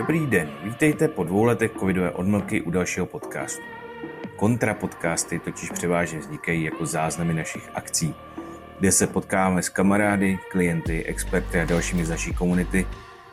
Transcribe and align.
Dobrý 0.00 0.26
den, 0.26 0.50
vítejte 0.64 1.08
po 1.08 1.24
dvou 1.24 1.44
letech 1.44 1.70
covidové 1.78 2.10
odmlky 2.10 2.62
u 2.62 2.70
dalšího 2.70 3.06
podcastu. 3.06 3.62
Kontra 4.36 4.74
podcasty 4.74 5.38
totiž 5.38 5.70
převážně 5.70 6.18
vznikají 6.18 6.64
jako 6.64 6.86
záznamy 6.86 7.34
našich 7.34 7.70
akcí, 7.74 8.14
kde 8.78 8.92
se 8.92 9.06
potkáváme 9.06 9.62
s 9.62 9.68
kamarády, 9.68 10.38
klienty, 10.50 11.04
experty 11.04 11.60
a 11.60 11.64
dalšími 11.64 12.04
z 12.04 12.10
naší 12.10 12.34
komunity, 12.34 12.86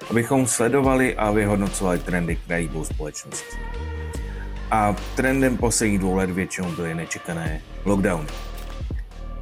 abychom 0.09 0.47
sledovali 0.47 1.15
a 1.15 1.31
vyhodnocovali 1.31 1.99
trendy, 1.99 2.35
které 2.35 2.61
jdou 2.61 2.83
společnosti. 2.83 3.57
A 4.71 4.95
trendem 5.15 5.57
posledních 5.57 5.99
dvou 5.99 6.15
let 6.15 6.29
většinou 6.29 6.71
byly 6.71 6.95
nečekané 6.95 7.61
lockdowny. 7.85 8.29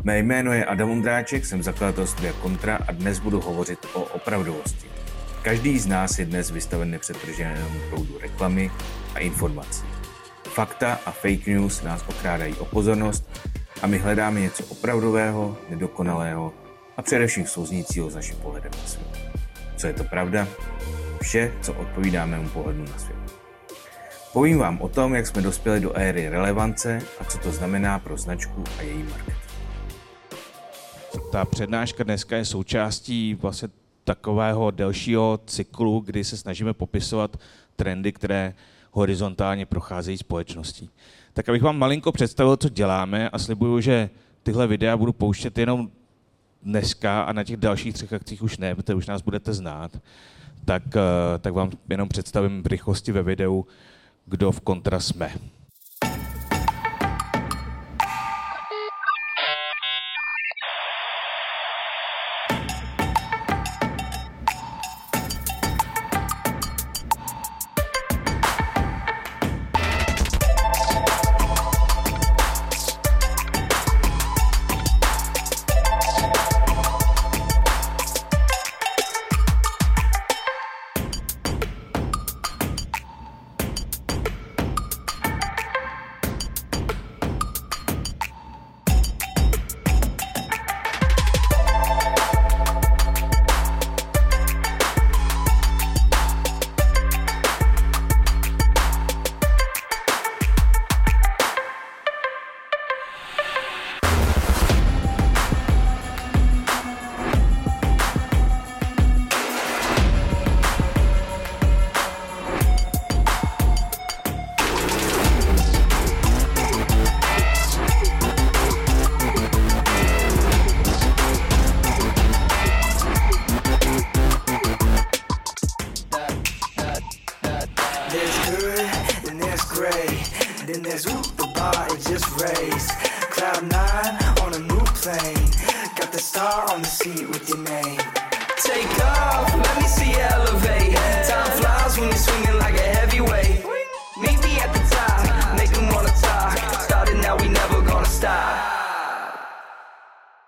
Mé 0.04 0.20
jméno 0.20 0.54
je 0.54 0.66
Adam 0.66 0.90
Ondráček, 0.90 1.46
jsem 1.46 1.64
zakladatel 1.64 2.08
studia 2.08 2.34
Kontra 2.42 2.80
a 2.88 2.92
dnes 2.92 3.20
budu 3.20 3.42
hovořit 3.42 3.80
o 3.94 4.02
opravdovosti. 4.02 4.95
Každý 5.46 5.80
z 5.80 5.88
nás 5.88 6.20
je 6.20 6.26
dnes 6.26 6.52
vystaven 6.52 6.92
nepřetrženému 6.92 7.80
proudu 7.90 8.18
reklamy 8.20 8.72
a 9.16 9.20
informací. 9.20 9.86
Fakta 10.44 11.00
a 11.06 11.12
fake 11.12 11.48
news 11.48 11.82
nás 11.82 12.04
okrádají 12.08 12.54
o 12.54 12.66
pozornost 12.66 13.30
a 13.82 13.88
my 13.88 13.98
hledáme 13.98 14.42
něco 14.42 14.66
opravdového, 14.66 15.58
nedokonalého 15.70 16.54
a 16.98 17.02
především 17.02 17.48
souznícího 17.48 18.10
s 18.10 18.16
naším 18.16 18.36
pohledem 18.36 18.72
na 18.82 18.88
svět. 18.88 19.08
Co 19.78 19.88
je 19.88 19.94
to 19.94 20.04
pravda? 20.04 20.48
Vše, 21.22 21.54
co 21.62 21.74
odpovídá 21.74 22.26
mému 22.26 22.50
pohledu 22.50 22.80
na 22.80 22.98
svět. 22.98 23.18
Povím 24.34 24.58
vám 24.58 24.82
o 24.82 24.90
tom, 24.90 25.16
jak 25.16 25.28
jsme 25.28 25.42
dospěli 25.42 25.80
do 25.80 25.94
éry 25.94 26.30
relevance 26.30 27.02
a 27.20 27.24
co 27.24 27.38
to 27.38 27.52
znamená 27.52 28.00
pro 28.00 28.18
značku 28.18 28.64
a 28.80 28.82
její 28.82 29.04
marketing. 29.04 29.38
Ta 31.32 31.46
přednáška 31.46 32.04
dneska 32.04 32.38
je 32.38 32.46
součástí 32.46 33.36
vlastně 33.36 33.85
takového 34.06 34.72
delšího 34.72 35.40
cyklu, 35.46 36.00
kdy 36.00 36.24
se 36.24 36.38
snažíme 36.38 36.74
popisovat 36.74 37.38
trendy, 37.76 38.12
které 38.12 38.54
horizontálně 38.92 39.66
procházejí 39.66 40.18
společností. 40.18 40.90
Tak 41.34 41.50
abych 41.50 41.62
vám 41.62 41.78
malinko 41.78 42.12
představil, 42.12 42.58
co 42.58 42.70
děláme 42.70 43.30
a 43.30 43.40
slibuju, 43.40 43.80
že 43.80 44.10
tyhle 44.44 44.68
videa 44.68 44.98
budu 44.98 45.14
pouštět 45.14 45.58
jenom 45.58 45.90
dneska 46.64 47.24
a 47.24 47.34
na 47.34 47.44
těch 47.44 47.58
dalších 47.58 47.94
třech 47.94 48.14
akcích 48.14 48.44
už 48.44 48.58
ne, 48.58 48.76
protože 48.76 48.96
už 48.96 49.08
nás 49.08 49.22
budete 49.22 49.54
znát, 49.54 49.92
tak, 50.66 50.84
eh, 50.96 51.40
tak 51.40 51.54
vám 51.54 51.72
jenom 51.90 52.10
představím 52.10 52.64
v 52.64 52.68
rychlosti 52.68 53.12
ve 53.12 53.24
videu, 53.24 53.66
kdo 54.26 54.52
v 54.52 54.62
kontra 54.62 55.00
jsme. 55.00 55.32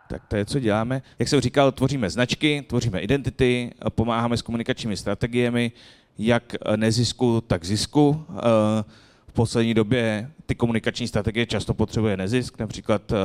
Tak 0.10 0.22
to 0.28 0.36
je, 0.36 0.46
co 0.46 0.60
děláme. 0.60 1.02
Jak 1.20 1.30
jsem 1.30 1.42
říkal, 1.42 1.72
tvoříme 1.72 2.10
značky, 2.10 2.64
tvoříme 2.68 3.00
identity, 3.00 3.72
pomáháme 3.90 4.38
s 4.38 4.42
komunikačními 4.42 4.98
strategiemi, 4.98 5.72
jak 6.18 6.56
nezisku, 6.76 7.42
tak 7.48 7.66
zisku. 7.66 8.26
Eh, 8.30 8.84
V 9.28 9.34
poslední 9.34 9.74
době 9.74 10.32
ty 10.46 10.56
komunikační 10.56 11.08
strategie 11.08 11.46
často 11.46 11.74
potřebuje 11.74 12.18
nezisk, 12.18 12.60
například 12.60 13.12
eh, 13.12 13.16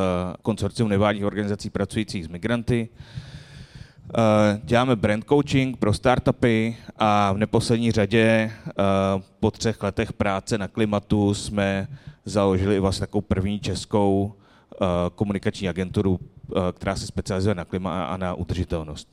konsorcium 0.42 0.88
nevládních 0.88 1.24
organizací 1.24 1.70
pracujících 1.70 2.24
s 2.24 2.28
migranty. 2.28 2.88
Eh, 4.18 4.60
Děláme 4.64 4.96
brand 4.96 5.24
coaching 5.28 5.76
pro 5.76 5.92
startupy 5.94 6.76
a 6.96 7.32
v 7.32 7.38
neposlední 7.38 7.92
řadě 7.92 8.50
eh, 8.68 8.72
po 9.40 9.50
třech 9.50 9.82
letech 9.82 10.12
práce 10.12 10.58
na 10.58 10.68
klimatu 10.68 11.34
jsme 11.34 11.88
založili 12.24 12.78
vlastně 12.80 13.06
takovou 13.06 13.20
první 13.22 13.60
českou 13.60 14.32
eh, 14.36 14.41
komunikační 15.14 15.68
agenturu, 15.68 16.20
eh, 16.20 16.60
která 16.72 16.96
se 16.96 17.06
specializuje 17.06 17.54
na 17.54 17.64
klima 17.64 18.04
a 18.04 18.16
na 18.16 18.34
udržitelnost. 18.34 19.08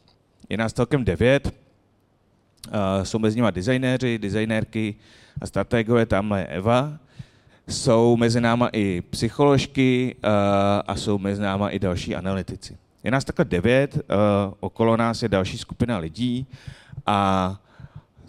Je 0.49 0.57
nás 0.57 0.73
celkem 0.73 1.05
devět, 1.05 1.53
eh, 2.71 3.05
jsou 3.05 3.19
mezi 3.19 3.35
nimi 3.35 3.51
designéři, 3.51 4.19
designérky 4.19 4.95
a 5.41 5.47
strategové, 5.47 6.05
tamhle 6.05 6.39
je 6.39 6.45
Eva. 6.45 6.99
Jsou 7.67 8.17
mezi 8.17 8.41
náma 8.41 8.69
i 8.73 9.01
psycholožky 9.01 10.15
eh, 10.23 10.29
a 10.87 10.95
jsou 10.95 11.17
mezi 11.17 11.41
náma 11.41 11.69
i 11.69 11.79
další 11.79 12.15
analytici. 12.15 12.77
Je 13.03 13.11
nás 13.11 13.25
takhle 13.25 13.45
devět, 13.45 13.97
eh, 13.97 14.03
okolo 14.59 14.97
nás 14.97 15.23
je 15.23 15.29
další 15.29 15.57
skupina 15.57 15.97
lidí 15.97 16.47
a 17.05 17.59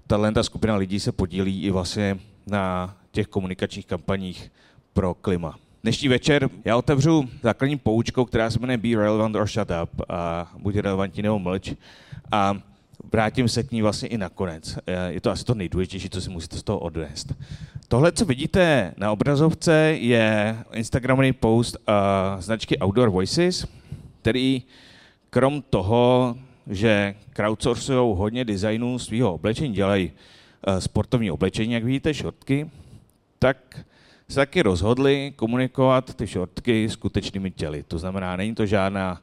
tahle 0.07 0.33
ta 0.33 0.43
skupina 0.43 0.77
lidí 0.77 1.01
se 1.01 1.13
podílí 1.13 1.63
i 1.63 1.71
vlastně 1.71 2.19
na 2.47 2.97
těch 3.11 3.27
komunikačních 3.27 3.87
kampaních 3.87 4.53
pro 4.93 5.15
klima. 5.15 5.59
Dnešní 5.83 6.09
večer 6.09 6.51
já 6.65 6.77
otevřu 6.77 7.29
základní 7.43 7.79
poučkou, 7.79 8.25
která 8.25 8.51
se 8.51 8.59
jmenuje 8.61 8.79
Be 8.79 8.89
Relevant 8.89 9.37
or 9.37 9.47
Shut 9.49 9.69
Up 9.83 10.01
a 10.09 10.53
buď 10.59 10.77
relevantní 10.77 11.23
nebo 11.23 11.39
mlč. 11.39 11.75
A 12.33 12.57
vrátím 13.13 13.49
se 13.49 13.63
k 13.63 13.73
ní 13.73 13.83
vlastně 13.83 14.09
i 14.09 14.19
nakonec. 14.19 14.79
Eh, 14.87 15.13
Je 15.13 15.21
to 15.21 15.31
asi 15.31 15.45
to 15.45 15.55
nejdůležitější, 15.55 16.11
co 16.11 16.21
si 16.21 16.31
musíte 16.31 16.57
z 16.57 16.63
toho 16.63 16.79
odnést. 16.79 17.35
Tohle, 17.89 18.13
co 18.13 18.25
vidíte 18.25 18.95
na 18.97 19.13
obrazovce, 19.13 19.73
je 20.01 20.57
Instagramový 20.73 21.33
post 21.33 21.77
uh, 21.77 22.41
značky 22.41 22.79
Outdoor 22.79 23.09
Voices, 23.11 23.67
který 24.23 24.63
krom 25.31 25.63
toho, 25.71 26.37
že 26.67 27.15
crowdsourcují 27.33 28.17
hodně 28.17 28.45
designů 28.45 28.99
svého 28.99 29.35
oblečení, 29.35 29.75
dělají 29.75 30.13
uh, 30.69 30.79
sportovní 30.79 31.31
oblečení, 31.31 31.73
jak 31.73 31.85
vidíte, 31.85 32.15
šortky, 32.15 32.71
tak 33.39 33.85
se 34.31 34.37
taky 34.37 34.63
rozhodli 34.63 35.33
komunikovat 35.37 36.15
ty 36.15 36.27
šortky 36.27 36.89
skutečnými 36.89 37.51
těly. 37.51 37.83
To 37.83 37.99
znamená, 37.99 38.37
není 38.37 38.55
to 38.55 38.67
žádná, 38.67 39.23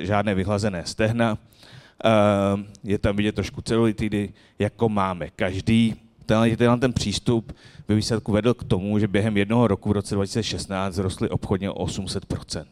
žádné 0.00 0.34
vyhlazené 0.34 0.86
stehna, 0.86 1.32
uh, 1.32 2.60
je 2.84 2.98
tam 2.98 3.16
vidět 3.16 3.34
trošku 3.34 3.62
celulitidy, 3.62 4.32
jako 4.58 4.88
máme 4.88 5.30
každý. 5.30 5.94
Tenhle, 6.26 6.56
tenhle 6.56 6.78
ten 6.78 6.92
přístup 6.92 7.56
ve 7.88 7.94
výsledku 7.94 8.32
vedl 8.32 8.54
k 8.54 8.64
tomu, 8.64 8.98
že 8.98 9.08
během 9.08 9.36
jednoho 9.36 9.68
roku 9.68 9.88
v 9.88 9.92
roce 9.92 10.14
2016 10.14 10.94
zrostly 10.94 11.28
obchodně 11.28 11.70
o 11.70 11.86
800%. 11.86 12.64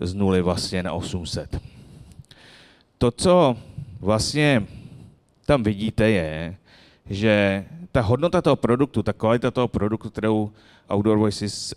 Z 0.00 0.14
nuly 0.14 0.42
vlastně 0.42 0.82
na 0.82 0.92
800. 0.92 1.60
To, 2.98 3.10
co 3.10 3.56
vlastně 4.00 4.66
tam 5.46 5.62
vidíte, 5.62 6.10
je, 6.10 6.56
že 7.10 7.64
ta 7.92 8.00
hodnota 8.00 8.42
toho 8.42 8.56
produktu, 8.56 9.02
ta 9.02 9.12
kvalita 9.12 9.50
toho 9.50 9.68
produktu, 9.68 10.10
kterou 10.10 10.50
Outdoor 10.92 11.18
Voices 11.18 11.74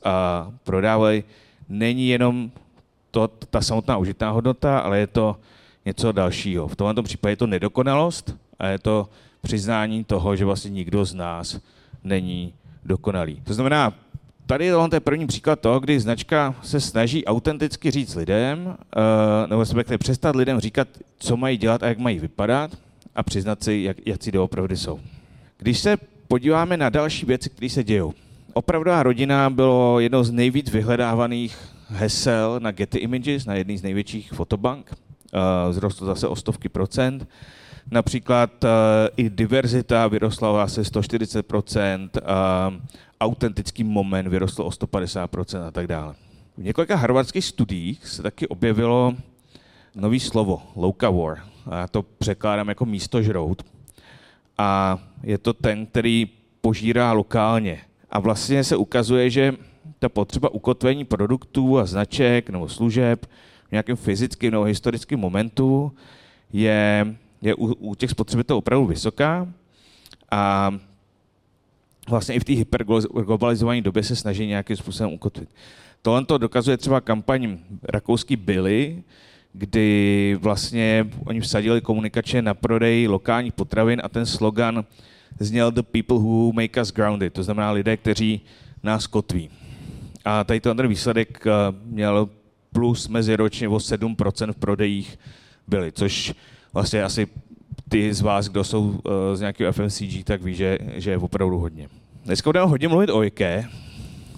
prodávají, 0.64 1.24
není 1.70 2.08
jenom 2.10 2.52
to, 3.12 3.28
ta 3.28 3.62
samotná 3.62 3.98
užitná 3.98 4.32
hodnota, 4.32 4.80
ale 4.80 5.00
je 5.00 5.08
to 5.08 5.36
něco 5.86 6.12
dalšího. 6.12 6.68
V 6.68 6.76
tomto 6.76 7.04
případě 7.04 7.32
je 7.32 7.38
to 7.38 7.48
nedokonalost 7.48 8.36
a 8.60 8.68
je 8.68 8.80
to 8.80 9.10
přiznání 9.42 10.04
toho, 10.04 10.36
že 10.36 10.46
vlastně 10.46 10.72
nikdo 10.72 11.06
z 11.06 11.14
nás 11.14 11.60
není 12.04 12.54
dokonalý. 12.86 13.42
To 13.44 13.54
znamená, 13.54 13.94
tady 14.46 14.66
je 14.66 14.72
to 14.72 15.02
první 15.02 15.28
příklad 15.28 15.60
toho, 15.60 15.80
kdy 15.80 16.00
značka 16.00 16.56
se 16.62 16.80
snaží 16.80 17.26
autenticky 17.26 17.92
říct 17.92 18.16
lidem, 18.16 18.78
eh, 18.78 19.48
nebo 19.48 19.66
se 19.66 19.98
přestat 19.98 20.36
lidem 20.36 20.60
říkat, 20.60 20.88
co 21.18 21.38
mají 21.38 21.58
dělat 21.58 21.84
a 21.84 21.88
jak 21.88 21.98
mají 21.98 22.20
vypadat 22.20 22.72
a 23.16 23.24
přiznat 23.24 23.64
si, 23.64 23.82
jak, 23.84 23.98
jak 24.06 24.24
si 24.24 24.32
doopravdy 24.32 24.78
jsou. 24.78 25.00
Když 25.58 25.80
se 25.80 25.98
podíváme 26.28 26.78
na 26.78 26.90
další 26.90 27.26
věci, 27.26 27.50
které 27.50 27.70
se 27.70 27.84
dějou. 27.84 28.14
Opravdová 28.54 29.04
rodina 29.04 29.50
bylo 29.50 30.00
jedno 30.00 30.24
z 30.24 30.32
nejvíc 30.32 30.72
vyhledávaných 30.72 31.58
hesel 31.88 32.60
na 32.60 32.72
Getty 32.72 32.98
Images, 32.98 33.46
na 33.46 33.56
jedný 33.56 33.78
z 33.78 33.84
největších 33.84 34.34
fotobank. 34.34 34.92
Uh, 35.34 35.74
zrostlo 35.74 36.08
zase 36.08 36.28
o 36.28 36.36
stovky 36.36 36.70
procent. 36.70 37.28
Například 37.92 38.64
uh, 38.64 38.70
i 39.18 39.30
diverzita 39.30 40.08
vyrostla 40.08 40.52
o 40.52 40.56
asi 40.56 40.86
140 40.86 41.44
procent, 41.44 42.18
uh, 42.18 42.74
autentický 43.22 43.84
moment 43.84 44.28
vyrostl 44.28 44.62
o 44.62 44.72
150 44.72 45.28
procent 45.28 45.64
a 45.64 45.72
tak 45.72 45.88
dále. 45.88 46.16
V 46.58 46.64
několika 46.64 46.96
harvardských 46.96 47.46
studiích 47.46 48.08
se 48.08 48.24
taky 48.24 48.48
objevilo 48.48 49.14
nový 49.96 50.20
slovo, 50.20 50.62
locavore. 50.76 51.55
A 51.66 51.78
já 51.78 51.88
to 51.88 52.04
překládám 52.04 52.70
jako 52.70 52.86
místo 52.86 53.22
žrout. 53.22 53.66
A 54.58 55.00
je 55.24 55.38
to 55.38 55.54
ten, 55.54 55.86
který 55.86 56.30
požírá 56.62 57.12
lokálně. 57.12 57.82
A 58.10 58.20
vlastně 58.20 58.64
se 58.64 58.76
ukazuje, 58.76 59.30
že 59.30 59.54
ta 60.00 60.10
potřeba 60.10 60.50
ukotvení 60.50 61.06
produktů 61.06 61.80
a 61.80 61.86
značek 61.86 62.50
nebo 62.50 62.70
služeb 62.70 63.26
v 63.68 63.72
nějakém 63.72 63.96
fyzickém 63.96 64.52
nebo 64.52 64.64
historickém 64.64 65.20
momentu 65.20 65.92
je, 66.54 67.16
je 67.42 67.56
u, 67.56 67.74
u 67.74 67.96
těch 67.96 68.10
spotřebitelů 68.10 68.60
opravdu 68.60 68.86
vysoká 68.86 69.48
a 70.32 70.72
vlastně 72.10 72.36
i 72.36 72.40
v 72.40 72.44
té 72.44 72.54
hyperglobalizované 72.54 73.82
době 73.82 74.04
se 74.04 74.16
snaží 74.16 74.48
nějakým 74.48 74.78
způsobem 74.78 75.14
ukotvit. 75.14 75.50
Tohle 76.02 76.26
to 76.26 76.38
dokazuje 76.38 76.78
třeba 76.78 77.02
kampaň 77.02 77.58
rakouský 77.84 78.36
Billy, 78.36 79.04
kdy 79.58 80.38
vlastně 80.42 81.08
oni 81.26 81.42
vsadili 81.42 81.82
komunikačně 81.82 82.42
na 82.42 82.54
prodej 82.54 83.08
lokálních 83.08 83.54
potravin 83.54 84.02
a 84.04 84.10
ten 84.10 84.26
slogan 84.26 84.86
zněl 85.40 85.72
The 85.72 85.82
people 85.82 86.18
who 86.18 86.52
make 86.52 86.82
us 86.82 86.92
grounded, 86.92 87.34
to 87.34 87.44
znamená 87.44 87.72
lidé, 87.72 87.98
kteří 87.98 88.42
nás 88.84 89.08
kotví. 89.08 89.50
A 90.26 90.44
tady 90.44 90.60
ten 90.60 90.88
výsledek 90.88 91.48
eh, 91.48 91.52
měl 91.86 92.30
plus 92.74 93.08
meziročně 93.08 93.68
o 93.68 93.78
7% 93.78 94.54
v 94.54 94.56
prodejích 94.56 95.20
byly, 95.68 95.92
což 95.92 96.34
vlastně 96.74 97.04
asi 97.04 97.28
ty 97.90 98.14
z 98.14 98.22
vás, 98.22 98.48
kdo 98.48 98.64
jsou 98.64 99.00
eh, 99.06 99.36
z 99.36 99.40
nějakého 99.40 99.74
FMCG, 99.74 100.24
tak 100.24 100.42
ví, 100.42 100.56
že, 100.56 100.78
že 100.96 101.12
je 101.12 101.18
opravdu 101.18 101.58
hodně. 101.58 101.90
Dneska 102.26 102.50
budeme 102.50 102.66
hodně 102.66 102.88
mluvit 102.88 103.10
o 103.10 103.24
IKEA. 103.24 103.64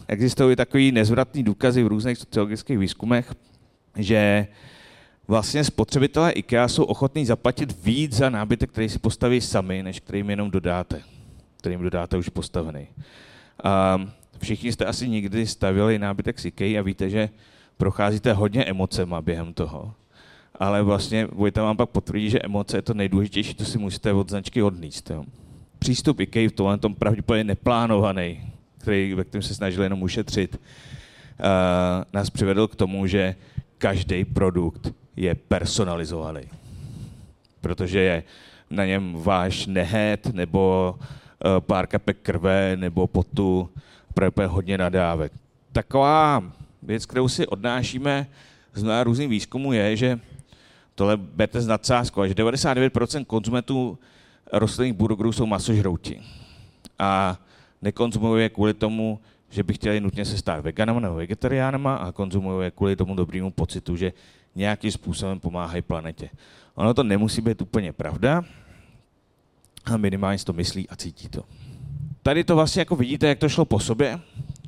Existují 0.08 0.56
takový 0.56 0.92
nezvratný 0.92 1.44
důkazy 1.44 1.84
v 1.84 1.88
různých 1.88 2.18
sociologických 2.18 2.78
výzkumech, 2.78 3.34
že 3.98 4.48
vlastně 5.28 5.64
spotřebitelé 5.64 6.32
IKEA 6.32 6.68
jsou 6.68 6.84
ochotní 6.84 7.26
zaplatit 7.26 7.84
víc 7.84 8.14
za 8.14 8.30
nábytek, 8.30 8.72
který 8.72 8.90
si 8.90 9.00
postaví 9.00 9.42
sami, 9.42 9.84
než 9.84 10.00
kterým 10.00 10.30
jenom 10.30 10.52
dodáte, 10.52 11.02
kterým 11.58 11.82
dodáte 11.82 12.18
už 12.18 12.30
postavený. 12.30 12.88
A 13.64 14.02
všichni 14.40 14.72
jste 14.72 14.86
asi 14.86 15.10
nikdy 15.10 15.48
stavili 15.48 16.00
nábytek 16.00 16.40
z 16.40 16.46
IKEA 16.46 16.80
a 16.80 16.84
víte, 16.84 17.10
že 17.10 17.30
procházíte 17.78 18.34
hodně 18.34 18.66
emocema 18.66 19.22
během 19.22 19.54
toho. 19.54 19.94
Ale 20.60 20.84
vlastně 20.84 21.28
Vojta 21.32 21.64
vám 21.64 21.78
pak 21.78 21.90
potvrdí, 21.90 22.30
že 22.30 22.40
emoce 22.40 22.78
je 22.78 22.82
to 22.82 22.94
nejdůležitější, 22.94 23.56
co 23.56 23.66
si 23.66 23.78
musíte 23.78 24.14
od 24.14 24.30
značky 24.30 24.64
odníst. 24.64 25.10
Jo. 25.10 25.26
Přístup 25.80 26.20
IKEA 26.20 26.50
v 26.50 26.52
tomhle 26.52 26.78
tom 26.78 26.96
pravděpodobně 26.96 27.44
neplánovaný, 27.44 28.54
který, 28.78 29.14
ve 29.14 29.24
kterém 29.24 29.42
se 29.42 29.56
snažili 29.56 29.86
jenom 29.86 30.04
ušetřit, 30.04 30.56
uh, 30.56 31.46
nás 32.14 32.30
přivedl 32.30 32.68
k 32.68 32.76
tomu, 32.76 33.08
že 33.08 33.36
každý 33.78 34.26
produkt 34.26 34.94
je 35.18 35.36
personalizovaný. 35.36 36.42
Protože 37.62 38.00
je 38.00 38.24
na 38.70 38.86
něm 38.86 39.14
váš 39.14 39.66
nehet 39.66 40.26
nebo 40.34 40.96
uh, 40.98 41.60
pár 41.60 41.88
kapek 41.88 42.18
krve 42.22 42.78
nebo 42.78 43.08
potu, 43.08 43.70
právě 44.14 44.48
hodně 44.48 44.78
nadávek. 44.78 45.32
Taková 45.72 46.44
věc, 46.84 47.06
kterou 47.06 47.28
si 47.28 47.48
odnášíme 47.48 48.28
z 48.74 48.84
mnoha 48.84 49.04
různých 49.04 49.30
výzkumů, 49.30 49.74
je, 49.74 49.96
že 49.96 50.20
tohle 50.96 51.18
berte 51.18 51.62
z 51.62 51.68
nadsázkou, 51.68 52.26
že 52.26 52.34
99% 52.34 53.26
konzumentů 53.26 54.00
rostlinných 54.54 54.94
burgerů 54.94 55.32
jsou 55.32 55.46
masožrouti. 55.46 56.22
A 57.00 57.38
nekonzumují 57.82 58.44
je 58.44 58.50
kvůli 58.50 58.74
tomu, 58.74 59.20
že 59.50 59.64
by 59.64 59.74
chtěli 59.74 60.02
nutně 60.02 60.26
se 60.26 60.38
stát 60.38 60.62
veganama 60.62 61.00
nebo 61.00 61.16
vegetariánama 61.16 61.96
a 61.96 62.12
konzumují 62.12 62.66
je 62.66 62.72
kvůli 62.72 62.96
tomu 62.96 63.16
dobrému 63.16 63.52
pocitu, 63.52 63.96
že 63.96 64.14
nějakým 64.56 64.92
způsobem 64.92 65.40
pomáhají 65.40 65.82
planetě. 65.82 66.30
Ono 66.76 66.94
to 66.94 67.04
nemusí 67.04 67.42
být 67.42 67.62
úplně 67.62 67.94
pravda, 67.94 68.44
a 69.94 69.98
minimálně 69.98 70.38
to 70.44 70.54
myslí 70.54 70.90
a 70.90 70.96
cítí 70.96 71.30
to. 71.30 71.44
Tady 72.24 72.44
to 72.44 72.56
vlastně 72.56 72.80
jako 72.80 72.96
vidíte, 72.96 73.28
jak 73.28 73.40
to 73.40 73.50
šlo 73.50 73.66
po 73.66 73.80
sobě. 73.80 74.20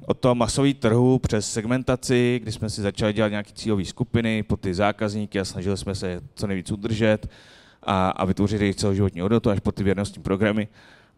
Od 0.05 0.19
toho 0.19 0.35
masový 0.35 0.73
trhu 0.73 1.19
přes 1.19 1.51
segmentaci, 1.51 2.39
kdy 2.43 2.51
jsme 2.51 2.69
si 2.69 2.81
začali 2.81 3.13
dělat 3.13 3.29
nějaké 3.29 3.51
cílové 3.53 3.85
skupiny 3.85 4.43
po 4.43 4.57
ty 4.57 4.73
zákazníky 4.73 5.39
a 5.39 5.45
snažili 5.45 5.77
jsme 5.77 5.95
se 5.95 6.21
co 6.35 6.47
nejvíc 6.47 6.71
udržet 6.71 7.29
a, 7.83 8.09
a 8.09 8.25
vytvořit 8.25 8.61
jejich 8.61 8.75
celoživotní 8.75 9.21
hodnotu 9.21 9.49
až 9.49 9.59
po 9.59 9.71
ty 9.71 9.83
věrnostní 9.83 10.23
programy. 10.23 10.67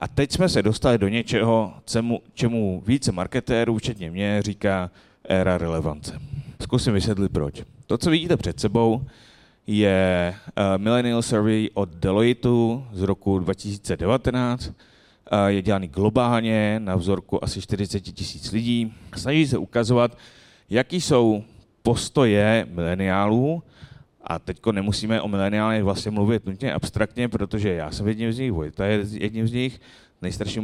A 0.01 0.07
teď 0.07 0.31
jsme 0.31 0.49
se 0.49 0.63
dostali 0.63 0.97
do 0.97 1.07
něčeho, 1.07 1.73
čemu, 1.85 2.21
čemu 2.33 2.83
více 2.87 3.11
marketérů, 3.11 3.77
včetně 3.77 4.11
mě, 4.11 4.41
říká 4.41 4.91
éra 5.23 5.57
relevance. 5.57 6.19
Zkusím 6.61 6.93
vysvětlit 6.93 7.31
proč. 7.31 7.63
To, 7.87 7.97
co 7.97 8.09
vidíte 8.09 8.37
před 8.37 8.59
sebou, 8.59 9.01
je 9.67 10.35
uh, 10.35 10.63
Millennial 10.77 11.21
Survey 11.21 11.69
od 11.73 11.89
Deloitu 11.89 12.85
z 12.91 13.01
roku 13.01 13.39
2019. 13.39 14.67
Uh, 14.67 14.73
je 15.47 15.61
dělaný 15.61 15.87
globálně 15.87 16.79
na 16.79 16.95
vzorku 16.95 17.43
asi 17.43 17.61
40 17.61 17.99
tisíc 17.99 18.51
lidí. 18.51 18.93
Snaží 19.17 19.47
se 19.47 19.57
ukazovat, 19.57 20.17
jaký 20.69 21.01
jsou 21.01 21.43
postoje 21.83 22.67
mileniálů 22.69 23.63
a 24.23 24.39
teď 24.39 24.59
nemusíme 24.71 25.21
o 25.21 25.27
mileniálech 25.27 25.83
vlastně 25.83 26.11
mluvit 26.11 26.45
nutně 26.45 26.73
abstraktně, 26.73 27.29
protože 27.29 27.73
já 27.73 27.91
jsem 27.91 28.07
jedním 28.07 28.33
z 28.33 28.39
nich, 28.39 28.51
Vojta 28.51 28.85
je 28.85 29.05
jedním 29.11 29.47
z 29.47 29.51
nich, 29.51 29.81
nejstarší 30.21 30.59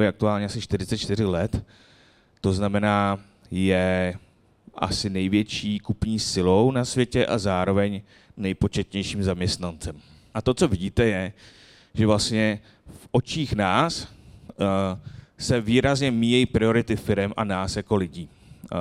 je 0.00 0.08
aktuálně 0.08 0.46
asi 0.46 0.60
44 0.60 1.24
let, 1.24 1.64
to 2.40 2.52
znamená, 2.52 3.18
je 3.50 4.14
asi 4.74 5.10
největší 5.10 5.78
kupní 5.78 6.18
silou 6.18 6.70
na 6.70 6.84
světě 6.84 7.26
a 7.26 7.38
zároveň 7.38 8.02
nejpočetnějším 8.36 9.22
zaměstnancem. 9.22 9.96
A 10.34 10.42
to, 10.42 10.54
co 10.54 10.68
vidíte, 10.68 11.04
je, 11.04 11.32
že 11.94 12.06
vlastně 12.06 12.60
v 12.86 13.08
očích 13.10 13.52
nás 13.52 14.02
uh, 14.02 14.66
se 15.38 15.60
výrazně 15.60 16.10
míjejí 16.10 16.46
priority 16.46 16.96
firm 16.96 17.32
a 17.36 17.44
nás 17.44 17.76
jako 17.76 17.96
lidí. 17.96 18.28
Uh, 18.62 18.78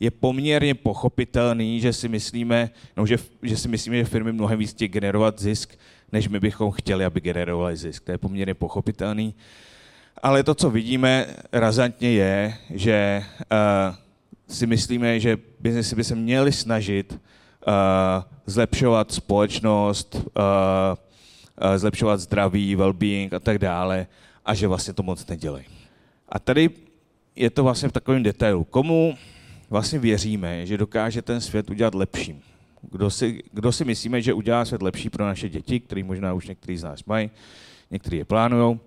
je 0.00 0.10
poměrně 0.10 0.74
pochopitelný, 0.74 1.80
že 1.80 1.92
si 1.92 2.08
myslíme, 2.08 2.70
no, 2.96 3.06
že, 3.06 3.16
že 3.42 3.56
si 3.56 3.68
myslíme, 3.68 3.96
že 3.96 4.04
firmy 4.04 4.32
mnohem 4.32 4.58
víc 4.58 4.70
chtějí 4.70 4.88
generovat 4.88 5.38
zisk, 5.38 5.78
než 6.12 6.28
my 6.28 6.40
bychom 6.40 6.70
chtěli, 6.70 7.04
aby 7.04 7.20
generovali 7.20 7.76
zisk. 7.76 8.04
To 8.04 8.12
je 8.12 8.18
poměrně 8.18 8.54
pochopitelný. 8.54 9.34
Ale 10.22 10.42
to, 10.42 10.54
co 10.54 10.70
vidíme 10.70 11.26
razantně, 11.52 12.12
je, 12.12 12.54
že 12.70 13.22
uh, 13.38 13.96
si 14.48 14.66
myslíme, 14.66 15.20
že 15.20 15.38
biznesy 15.60 15.96
by 15.96 16.04
se 16.04 16.14
měly 16.14 16.52
snažit 16.52 17.12
uh, 17.12 17.72
zlepšovat 18.46 19.12
společnost, 19.12 20.14
uh, 20.14 20.20
uh, 20.22 21.76
zlepšovat 21.76 22.20
zdraví, 22.20 22.76
well-being 22.76 23.34
a 23.36 23.40
tak 23.40 23.58
dále, 23.58 24.06
a 24.44 24.54
že 24.54 24.68
vlastně 24.68 24.94
to 24.94 25.02
moc 25.02 25.26
nedělají. 25.26 25.64
A 26.28 26.38
tady 26.38 26.70
je 27.40 27.50
to 27.50 27.62
vlastně 27.62 27.88
v 27.88 27.92
takovém 27.92 28.22
detailu. 28.22 28.64
Komu 28.64 29.16
vlastně 29.70 29.98
věříme, 29.98 30.66
že 30.66 30.78
dokáže 30.78 31.22
ten 31.22 31.40
svět 31.40 31.70
udělat 31.70 31.94
lepším? 31.94 32.40
Kdo 32.90 33.10
si, 33.10 33.42
kdo 33.52 33.72
si 33.72 33.84
myslíme, 33.84 34.22
že 34.22 34.32
udělá 34.32 34.64
svět 34.64 34.82
lepší 34.82 35.10
pro 35.10 35.24
naše 35.24 35.48
děti, 35.48 35.80
který 35.80 36.02
možná 36.02 36.32
už 36.32 36.48
některý 36.48 36.76
z 36.76 36.82
nás 36.82 37.04
mají, 37.04 37.30
některý 37.90 38.18
je 38.18 38.24
plánují. 38.24 38.80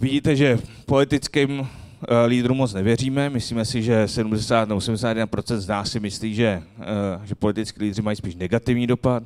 Vidíte, 0.00 0.36
že 0.36 0.58
politickým 0.86 1.68
Eh, 2.08 2.26
lídrům 2.26 2.56
moc 2.56 2.74
nevěříme. 2.74 3.30
Myslíme 3.30 3.64
si, 3.64 3.82
že 3.82 4.08
70 4.08 4.68
nebo 4.68 4.80
81% 4.80 5.60
z 5.60 5.68
nás 5.68 5.90
si 5.90 6.00
myslí, 6.00 6.34
že, 6.34 6.62
eh, 6.80 7.26
že 7.26 7.34
politický 7.34 7.82
lídři 7.84 8.02
mají 8.02 8.16
spíš 8.16 8.34
negativní 8.34 8.86
dopad. 8.86 9.22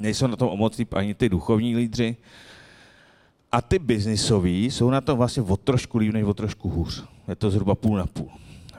Nejsou 0.00 0.26
na 0.26 0.36
tom 0.36 0.48
omocní 0.48 0.86
ani 0.92 1.14
ty 1.14 1.28
duchovní 1.28 1.76
lídři. 1.76 2.16
A 3.52 3.62
ty 3.62 3.78
biznisoví 3.78 4.70
jsou 4.70 4.90
na 4.90 5.00
tom 5.00 5.18
vlastně 5.18 5.42
o 5.42 5.56
trošku 5.56 5.98
líp, 5.98 6.12
než 6.12 6.24
o 6.24 6.34
trošku 6.34 6.68
hůř. 6.68 7.04
Je 7.28 7.36
to 7.36 7.50
zhruba 7.50 7.74
půl 7.74 7.96
na 7.96 8.06
půl. 8.06 8.28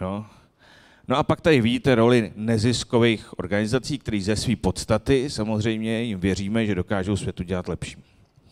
Jo? 0.02 0.26
No 1.08 1.18
a 1.18 1.24
pak 1.24 1.42
tady 1.42 1.62
vidíte 1.62 1.96
roli 1.96 2.34
neziskových 2.36 3.40
organizací, 3.40 3.98
které 3.98 4.22
ze 4.22 4.36
své 4.36 4.56
podstaty 4.56 5.30
samozřejmě 5.30 6.02
jim 6.02 6.20
věříme, 6.20 6.66
že 6.66 6.76
dokážou 6.76 7.16
světu 7.16 7.44
dělat 7.44 7.68
lepším. 7.68 8.04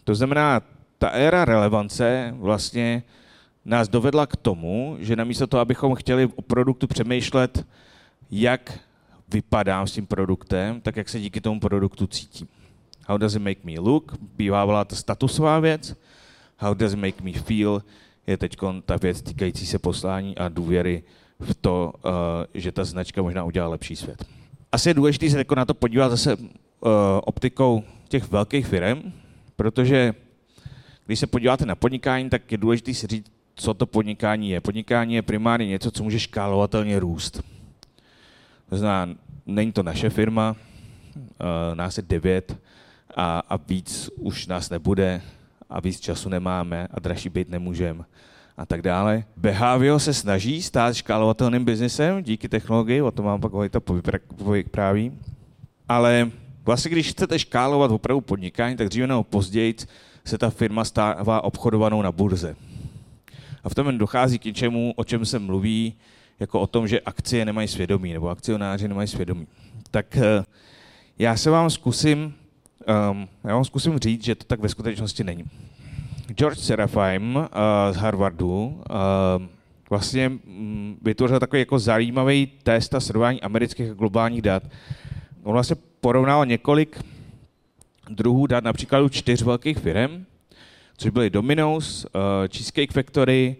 To 0.04 0.16
znamená, 0.16 0.62
ta 0.98 1.08
éra 1.10 1.46
relevance 1.46 2.34
vlastně 2.38 3.04
nás 3.66 3.90
dovedla 3.90 4.28
k 4.28 4.36
tomu, 4.36 4.98
že 5.00 5.16
namísto 5.16 5.48
toho, 5.48 5.62
abychom 5.62 5.96
chtěli 5.96 6.30
o 6.36 6.42
produktu 6.42 6.88
přemýšlet, 6.88 7.66
jak 8.32 8.80
vypadám 9.28 9.88
s 9.88 9.92
tím 9.92 10.08
produktem, 10.08 10.82
tak 10.82 10.96
jak 10.96 11.10
se 11.10 11.20
díky 11.20 11.42
tomu 11.42 11.60
produktu 11.60 12.08
cítím. 12.08 12.48
How 13.08 13.18
does 13.18 13.36
it 13.36 13.42
make 13.42 13.60
me 13.64 13.80
look? 13.80 14.18
Bývávala 14.38 14.86
ta 14.86 14.96
statusová 14.96 15.60
věc. 15.60 15.96
How 16.58 16.74
does 16.74 16.94
it 16.94 17.00
make 17.00 17.24
me 17.24 17.34
feel? 17.34 17.84
Je 18.28 18.38
teď 18.38 18.58
ta 18.86 18.98
věc 18.98 19.22
týkající 19.22 19.66
se 19.66 19.80
poslání 19.80 20.38
a 20.38 20.50
důvěry 20.50 21.04
v 21.40 21.56
to, 21.56 21.94
uh, 22.06 22.12
že 22.54 22.72
ta 22.72 22.84
značka 22.84 23.22
možná 23.22 23.44
udělá 23.44 23.68
lepší 23.68 23.96
svět. 23.96 24.26
Asi 24.72 24.90
je 24.90 24.94
důležité 24.94 25.30
se 25.30 25.38
jako 25.38 25.56
na 25.56 25.66
to 25.66 25.74
podívat 25.74 26.10
zase 26.10 26.36
uh, 26.36 26.42
optikou 27.24 27.84
těch 28.10 28.32
velkých 28.32 28.68
firm, 28.68 29.14
protože 29.56 30.14
když 31.06 31.20
se 31.20 31.28
podíváte 31.28 31.66
na 31.66 31.76
podnikání, 31.76 32.30
tak 32.30 32.52
je 32.52 32.58
důležité 32.58 32.94
si 32.94 33.08
říct, 33.08 33.32
co 33.56 33.74
to 33.74 33.86
podnikání 33.86 34.50
je. 34.50 34.62
Podnikání 34.62 35.14
je 35.16 35.22
primárně 35.22 35.68
něco, 35.68 35.92
co 35.92 36.04
může 36.04 36.20
škálovatelně 36.20 37.00
růst. 37.00 37.44
To 38.70 38.78
znamená, 38.78 39.20
není 39.46 39.72
to 39.72 39.84
naše 39.84 40.10
firma, 40.10 40.56
uh, 41.16 41.76
nás 41.76 41.98
je 41.98 42.04
devět 42.08 42.58
a, 43.16 43.40
a 43.40 43.58
víc 43.58 44.10
už 44.16 44.48
nás 44.48 44.70
nebude 44.70 45.22
a 45.70 45.82
víc 45.82 46.00
času 46.00 46.30
nemáme 46.30 46.88
a 46.92 47.00
dražší 47.00 47.30
být 47.30 47.50
nemůžeme 47.50 48.04
a 48.58 48.66
tak 48.66 48.82
dále. 48.82 49.24
Behavio 49.38 50.00
se 50.00 50.14
snaží 50.14 50.62
stát 50.62 50.96
škálovatelným 50.96 51.66
biznesem 51.66 52.24
díky 52.24 52.50
technologii, 52.50 53.02
o 53.02 53.12
tom 53.12 53.26
vám 53.26 53.42
pak 53.42 53.52
Vojta 53.52 53.80
povypráví. 54.36 55.12
Ale 55.90 56.32
vlastně, 56.66 56.92
když 56.92 57.10
chcete 57.10 57.40
škálovat 57.40 57.92
opravdu 57.92 58.22
podnikání, 58.22 58.76
tak 58.76 58.90
dříve 58.90 59.08
nebo 59.08 59.24
později 59.24 59.76
se 60.26 60.38
ta 60.38 60.50
firma 60.50 60.86
stává 60.86 61.44
obchodovanou 61.44 62.02
na 62.02 62.12
burze. 62.12 62.56
A 63.64 63.70
v 63.70 63.76
tom 63.76 63.98
dochází 63.98 64.40
k 64.40 64.46
něčemu, 64.46 64.94
o 64.96 65.04
čem 65.04 65.26
se 65.26 65.40
mluví, 65.40 65.94
jako 66.40 66.60
o 66.62 66.68
tom, 66.68 66.88
že 66.88 67.00
akcie 67.00 67.46
nemají 67.46 67.68
svědomí, 67.68 68.14
nebo 68.14 68.30
akcionáři 68.30 68.88
nemají 68.88 69.08
svědomí. 69.08 69.48
Tak 69.92 70.18
eh, 70.18 70.44
já 71.20 71.38
se 71.38 71.50
vám 71.50 71.70
zkusím, 71.70 72.34
um, 72.88 73.28
já 73.44 73.54
vám 73.54 73.66
zkusím 73.66 74.00
říct, 74.00 74.24
že 74.24 74.36
to 74.36 74.46
tak 74.46 74.60
ve 74.60 74.70
skutečnosti 74.70 75.24
není. 75.24 75.46
George 76.28 76.60
Serafim 76.60 77.36
uh, 77.36 77.44
z 77.92 77.96
Harvardu 77.96 78.66
uh, 78.68 79.46
vlastně 79.90 80.30
um, 80.30 80.98
vytvořil 81.02 81.40
takový 81.40 81.60
jako 81.60 81.80
zajímavý 81.80 82.48
test 82.64 82.96
a 82.96 83.00
srovnání 83.00 83.42
amerických 83.42 83.92
a 83.92 83.94
globálních 83.94 84.42
dat. 84.42 84.64
On 85.44 85.54
vlastně 85.54 85.76
porovnal 86.02 86.46
několik 86.46 87.02
druhů 88.10 88.48
dat, 88.48 88.64
například 88.64 89.12
čtyř 89.12 89.42
velkých 89.42 89.78
firm, 89.78 90.26
což 90.98 91.12
byly 91.12 91.30
Domino's, 91.30 92.06
uh, 92.06 92.12
Cheesecake 92.48 92.94
Factory, 92.94 93.56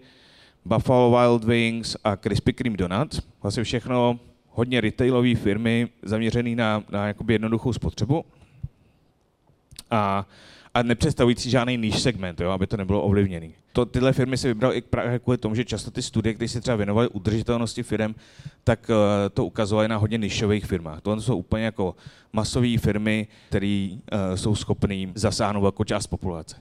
Buffalo 0.64 1.18
Wild 1.18 1.44
Wings 1.44 1.96
a 2.04 2.16
Krispy 2.16 2.52
Kreme 2.52 2.76
Donuts. 2.76 3.20
Vlastně 3.42 3.64
všechno 3.64 4.20
hodně 4.48 4.80
retailové 4.80 5.34
firmy 5.34 5.88
zaměřené 6.02 6.54
na, 6.54 6.84
na 6.90 7.14
jednoduchou 7.28 7.72
spotřebu 7.72 8.24
a, 9.90 10.26
a 10.74 10.82
nepředstavující 10.82 11.50
žádný 11.50 11.76
níž 11.76 12.00
segment, 12.00 12.40
jo, 12.40 12.50
aby 12.50 12.66
to 12.66 12.76
nebylo 12.76 13.02
ovlivněné. 13.02 13.48
To, 13.72 13.86
tyhle 13.86 14.12
firmy 14.12 14.36
se 14.36 14.48
vybraly 14.48 14.76
i 14.76 14.80
právě 14.80 15.18
kvůli 15.18 15.38
tomu, 15.38 15.54
že 15.54 15.64
často 15.64 15.90
ty 15.90 16.02
studie, 16.02 16.34
které 16.34 16.48
se 16.48 16.60
třeba 16.60 16.76
věnovaly 16.76 17.08
udržitelnosti 17.08 17.82
firm, 17.82 18.14
tak 18.64 18.90
uh, 18.90 18.96
to 19.34 19.44
ukazovaly 19.44 19.88
na 19.88 19.96
hodně 19.96 20.18
nišových 20.18 20.66
firmách. 20.66 21.00
To 21.00 21.20
jsou 21.20 21.36
úplně 21.36 21.64
jako 21.64 21.96
masové 22.32 22.78
firmy, 22.78 23.26
které 23.48 23.88
uh, 23.92 24.18
jsou 24.34 24.54
schopné 24.54 25.06
zasáhnout 25.14 25.62
velkou 25.62 25.84
část 25.84 26.06
populace. 26.06 26.56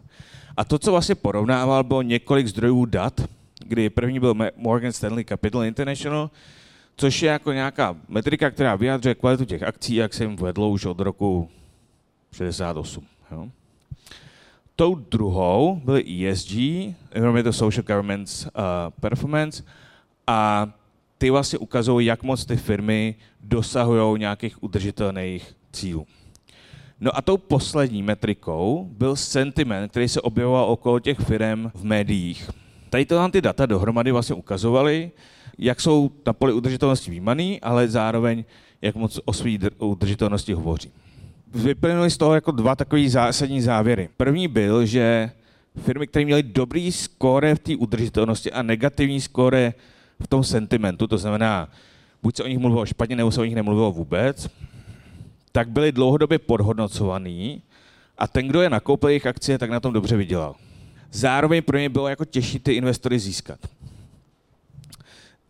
A 0.57 0.65
to, 0.65 0.79
co 0.79 0.91
vlastně 0.91 1.15
porovnával, 1.15 1.83
bylo 1.83 2.01
několik 2.01 2.47
zdrojů 2.47 2.85
dat, 2.85 3.21
kdy 3.59 3.89
první 3.89 4.19
byl 4.19 4.35
Morgan 4.55 4.91
Stanley 4.91 5.25
Capital 5.25 5.63
International, 5.63 6.29
což 6.97 7.21
je 7.21 7.31
jako 7.31 7.51
nějaká 7.51 7.95
metrika, 8.07 8.51
která 8.51 8.75
vyjadřuje 8.75 9.15
kvalitu 9.15 9.45
těch 9.45 9.63
akcí, 9.63 9.95
jak 9.95 10.13
se 10.13 10.23
jim 10.23 10.35
vedlo 10.35 10.69
už 10.69 10.85
od 10.85 10.99
roku 10.99 11.49
68. 12.31 13.16
Jo. 13.31 13.49
Tou 14.75 14.95
druhou 14.95 15.81
byl 15.85 15.95
ESG, 15.95 16.51
Environmental 17.11 17.53
Social 17.53 17.83
Governance 17.83 18.49
uh, 18.49 18.63
Performance, 18.99 19.63
a 20.27 20.69
ty 21.17 21.29
vlastně 21.29 21.59
ukazují, 21.59 22.05
jak 22.05 22.23
moc 22.23 22.45
ty 22.45 22.57
firmy 22.57 23.15
dosahují 23.41 24.19
nějakých 24.19 24.63
udržitelných 24.63 25.55
cílů. 25.71 26.07
No 26.99 27.17
a 27.17 27.21
tou 27.21 27.37
poslední 27.37 28.03
metrikou 28.03 28.89
byl 28.91 29.15
sentiment, 29.15 29.91
který 29.91 30.09
se 30.09 30.21
objevoval 30.21 30.65
okolo 30.65 30.99
těch 30.99 31.19
firm 31.19 31.71
v 31.73 31.83
médiích. 31.83 32.49
Tady 32.89 33.05
to 33.05 33.29
ty 33.29 33.41
data 33.41 33.65
dohromady 33.65 34.11
vlastně 34.11 34.35
ukazovaly, 34.35 35.11
jak 35.57 35.81
jsou 35.81 36.11
na 36.25 36.33
poli 36.33 36.53
udržitelnosti 36.53 37.11
výmaný, 37.11 37.61
ale 37.61 37.87
zároveň 37.87 38.43
jak 38.81 38.95
moc 38.95 39.19
o 39.25 39.33
své 39.33 39.51
udržitelnosti 39.77 40.53
hovoří. 40.53 40.91
Vyplynuly 41.53 42.11
z 42.11 42.17
toho 42.17 42.35
jako 42.35 42.51
dva 42.51 42.75
takové 42.75 43.09
zásadní 43.09 43.61
závěry. 43.61 44.09
První 44.17 44.47
byl, 44.47 44.85
že 44.85 45.31
firmy, 45.81 46.07
které 46.07 46.25
měly 46.25 46.43
dobrý 46.43 46.91
skóre 46.91 47.55
v 47.55 47.59
té 47.59 47.75
udržitelnosti 47.75 48.51
a 48.51 48.61
negativní 48.61 49.21
skóre 49.21 49.73
v 50.19 50.27
tom 50.27 50.43
sentimentu, 50.43 51.07
to 51.07 51.17
znamená, 51.17 51.69
buď 52.23 52.35
se 52.35 52.43
o 52.43 52.47
nich 52.47 52.57
mluvilo 52.57 52.85
špatně, 52.85 53.15
nebo 53.15 53.31
se 53.31 53.41
o 53.41 53.45
nich 53.45 53.55
nemluvilo 53.55 53.91
vůbec, 53.91 54.49
tak 55.51 55.69
byly 55.69 55.91
dlouhodobě 55.91 56.39
podhodnocovaný 56.39 57.61
a 58.17 58.27
ten, 58.27 58.47
kdo 58.47 58.61
je 58.61 58.69
nakoupil 58.69 59.09
jejich 59.09 59.25
akcie, 59.25 59.57
tak 59.57 59.69
na 59.69 59.79
tom 59.79 59.93
dobře 59.93 60.17
vydělal. 60.17 60.55
Zároveň 61.11 61.63
pro 61.63 61.77
ně 61.77 61.89
bylo 61.89 62.07
jako 62.07 62.25
těžší 62.25 62.59
ty 62.59 62.73
investory 62.73 63.19
získat. 63.19 63.59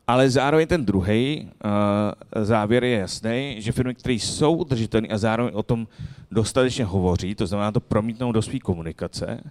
Ale 0.07 0.29
zároveň 0.29 0.67
ten 0.67 0.85
druhý 0.85 1.47
uh, 1.65 2.43
závěr 2.43 2.83
je 2.83 2.97
jasný, 2.97 3.55
že 3.59 3.71
firmy, 3.71 3.95
které 3.95 4.13
jsou 4.13 4.55
udržitelné 4.55 5.07
a 5.07 5.17
zároveň 5.17 5.53
o 5.55 5.63
tom 5.63 5.87
dostatečně 6.31 6.85
hovoří, 6.85 7.35
to 7.35 7.47
znamená 7.47 7.71
to 7.71 7.79
promítnout 7.79 8.31
do 8.31 8.41
své 8.41 8.59
komunikace, 8.59 9.43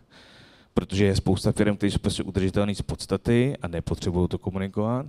protože 0.75 1.05
je 1.05 1.17
spousta 1.17 1.53
firm, 1.53 1.77
které 1.77 1.91
jsou 1.91 1.99
prostě 1.99 2.23
udržitelné 2.23 2.75
z 2.75 2.83
podstaty 2.83 3.57
a 3.63 3.69
nepotřebují 3.69 4.29
to 4.29 4.39
komunikovat, 4.39 5.07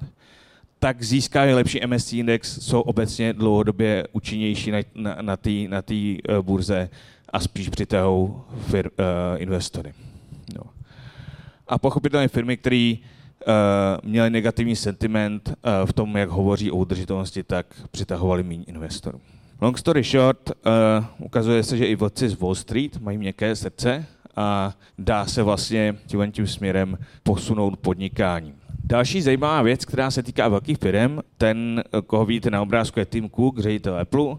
tak 0.79 1.03
získávají 1.03 1.53
lepší 1.53 1.79
MSC 1.87 2.13
index, 2.13 2.59
jsou 2.61 2.81
obecně 2.81 3.33
dlouhodobě 3.33 4.07
účinnější 4.11 4.71
na, 4.71 4.79
na, 4.95 5.17
na 5.21 5.37
té 5.37 5.49
na 5.67 5.83
uh, 5.89 6.45
burze 6.45 6.89
a 7.29 7.39
spíš 7.39 7.69
přitahují 7.69 8.33
uh, 8.33 8.81
investory. 9.37 9.93
No. 10.55 10.63
A 11.67 11.77
pochopitelně 11.77 12.27
firmy, 12.27 12.57
které 12.57 12.95
uh, 13.47 14.09
měly 14.09 14.29
negativní 14.29 14.75
sentiment 14.75 15.49
uh, 15.49 15.85
v 15.85 15.93
tom, 15.93 16.17
jak 16.17 16.29
hovoří 16.29 16.71
o 16.71 16.75
udržitelnosti, 16.75 17.43
tak 17.43 17.65
přitahovali 17.91 18.43
méně 18.43 18.63
investorů. 18.63 19.21
Long 19.61 19.77
story 19.77 20.03
short, 20.03 20.49
uh, 20.49 21.05
ukazuje 21.25 21.63
se, 21.63 21.77
že 21.77 21.85
i 21.85 21.95
vlci 21.95 22.29
z 22.29 22.39
Wall 22.39 22.55
Street 22.55 23.01
mají 23.01 23.17
měkké 23.17 23.55
srdce 23.55 24.05
a 24.35 24.73
dá 24.97 25.25
se 25.25 25.43
vlastně 25.43 25.95
tím, 26.05 26.31
tím 26.31 26.47
směrem 26.47 26.97
posunout 27.23 27.79
podnikání. 27.79 28.53
Další 28.83 29.21
zajímavá 29.21 29.61
věc, 29.61 29.85
která 29.85 30.11
se 30.11 30.23
týká 30.23 30.47
velkých 30.47 30.77
firm, 30.77 31.19
ten, 31.37 31.83
koho 32.07 32.25
vidíte 32.25 32.49
na 32.49 32.61
obrázku, 32.61 32.99
je 32.99 33.05
Tim 33.05 33.29
Cook, 33.29 33.59
ředitel 33.59 33.99
Apple. 33.99 34.35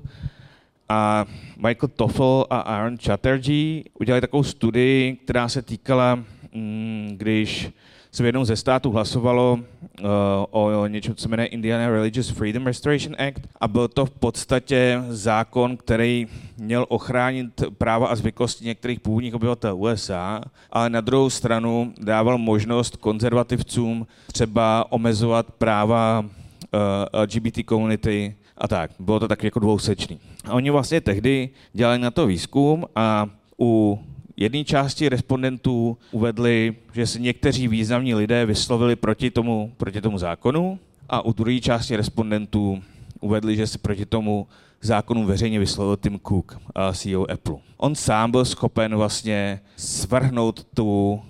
A 0.88 1.26
Michael 1.56 1.88
Toffel 1.96 2.46
a 2.50 2.58
Aaron 2.58 2.98
Chatterjee 2.98 3.82
udělali 4.00 4.20
takovou 4.20 4.42
studii, 4.42 5.16
která 5.16 5.48
se 5.48 5.62
týkala, 5.62 6.14
mm, 6.54 7.14
když 7.16 7.70
se 8.12 8.22
v 8.22 8.26
jednom 8.26 8.44
ze 8.44 8.56
států 8.56 8.90
hlasovalo 8.90 9.58
uh, 10.00 10.08
o 10.50 10.86
něčem, 10.86 11.14
co 11.14 11.28
jmenuje 11.28 11.46
Indiana 11.46 11.88
Religious 11.88 12.28
Freedom 12.28 12.66
Restoration 12.66 13.16
Act 13.18 13.48
a 13.60 13.68
byl 13.68 13.88
to 13.88 14.06
v 14.06 14.10
podstatě 14.10 15.02
zákon, 15.08 15.76
který 15.76 16.26
měl 16.58 16.86
ochránit 16.88 17.62
práva 17.78 18.08
a 18.08 18.16
zvyklosti 18.16 18.64
některých 18.64 19.00
původních 19.00 19.34
obyvatel 19.34 19.76
USA, 19.76 20.40
ale 20.70 20.90
na 20.90 21.00
druhou 21.00 21.30
stranu 21.30 21.92
dával 22.00 22.38
možnost 22.38 22.96
konzervativcům 22.96 24.06
třeba 24.32 24.92
omezovat 24.92 25.46
práva 25.50 26.20
uh, 26.20 27.20
LGBT 27.22 27.58
komunity 27.64 28.34
a 28.58 28.68
tak. 28.68 28.90
Bylo 28.98 29.20
to 29.20 29.28
tak 29.28 29.44
jako 29.44 29.60
dvousečný. 29.60 30.20
A 30.44 30.52
oni 30.52 30.70
vlastně 30.70 31.00
tehdy 31.00 31.50
dělali 31.72 31.98
na 31.98 32.10
to 32.10 32.26
výzkum 32.26 32.84
a 32.96 33.28
u 33.60 34.00
jedné 34.38 34.64
části 34.64 35.08
respondentů 35.08 35.98
uvedli, 36.10 36.76
že 36.92 37.06
se 37.06 37.18
někteří 37.18 37.68
významní 37.68 38.14
lidé 38.14 38.46
vyslovili 38.46 38.96
proti 38.96 39.30
tomu, 39.30 39.72
proti 39.76 40.00
tomu 40.00 40.18
zákonu 40.18 40.78
a 41.08 41.24
u 41.24 41.32
druhé 41.32 41.60
části 41.60 41.96
respondentů 41.96 42.82
uvedli, 43.20 43.56
že 43.56 43.66
se 43.66 43.78
proti 43.78 44.06
tomu 44.06 44.46
zákonu 44.80 45.24
veřejně 45.24 45.58
vyslovil 45.58 45.96
Tim 45.96 46.20
Cook, 46.28 46.58
CEO 46.92 47.30
Apple. 47.30 47.56
On 47.76 47.94
sám 47.94 48.30
byl 48.30 48.44
schopen 48.44 48.96
vlastně 48.96 49.60
svrhnout 49.76 50.66
tu, 50.74 51.20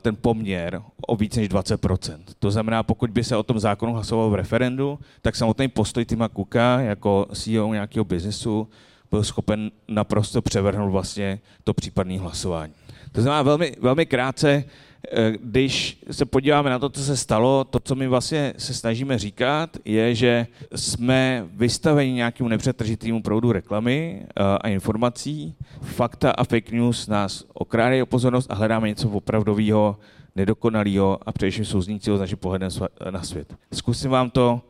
ten 0.00 0.16
poměr 0.16 0.82
o 1.06 1.16
více 1.16 1.40
než 1.40 1.48
20%. 1.48 2.18
To 2.38 2.50
znamená, 2.50 2.82
pokud 2.82 3.10
by 3.10 3.24
se 3.24 3.36
o 3.36 3.42
tom 3.42 3.58
zákonu 3.58 3.92
hlasovalo 3.92 4.30
v 4.30 4.34
referendu, 4.34 4.98
tak 5.22 5.36
samotný 5.36 5.68
postoj 5.68 6.04
Tima 6.04 6.28
Cooka 6.28 6.80
jako 6.80 7.26
CEO 7.34 7.72
nějakého 7.72 8.04
biznesu 8.04 8.68
byl 9.10 9.24
schopen 9.24 9.70
naprosto 9.88 10.42
převrhnout 10.42 10.92
vlastně 10.92 11.40
to 11.64 11.74
případné 11.74 12.18
hlasování. 12.18 12.72
To 13.12 13.22
znamená 13.22 13.42
velmi, 13.42 13.76
velmi 13.80 14.06
krátce, 14.06 14.64
eh, 15.12 15.32
když 15.42 16.02
se 16.10 16.24
podíváme 16.24 16.70
na 16.70 16.78
to, 16.78 16.88
co 16.88 17.02
se 17.02 17.16
stalo, 17.16 17.64
to, 17.64 17.80
co 17.80 17.94
my 17.94 18.08
vlastně 18.08 18.54
se 18.58 18.74
snažíme 18.74 19.18
říkat, 19.18 19.76
je, 19.84 20.14
že 20.14 20.46
jsme 20.74 21.46
vystaveni 21.50 22.12
nějakému 22.12 22.48
nepřetržitému 22.48 23.22
proudu 23.22 23.52
reklamy 23.52 24.22
eh, 24.22 24.42
a 24.60 24.68
informací. 24.68 25.54
Fakta 25.82 26.30
a 26.30 26.44
fake 26.44 26.70
news 26.70 27.06
nás 27.06 27.44
okrádají 27.54 28.02
o 28.02 28.06
pozornost 28.06 28.50
a 28.50 28.54
hledáme 28.54 28.88
něco 28.88 29.08
opravdového, 29.08 29.96
nedokonalého 30.36 31.18
a 31.26 31.32
především 31.32 31.64
souznícího 31.64 32.16
s 32.16 32.20
naším 32.20 32.38
pohledem 32.38 32.70
na 33.10 33.22
svět. 33.22 33.54
Zkusím 33.72 34.10
vám 34.10 34.30
to 34.30 34.60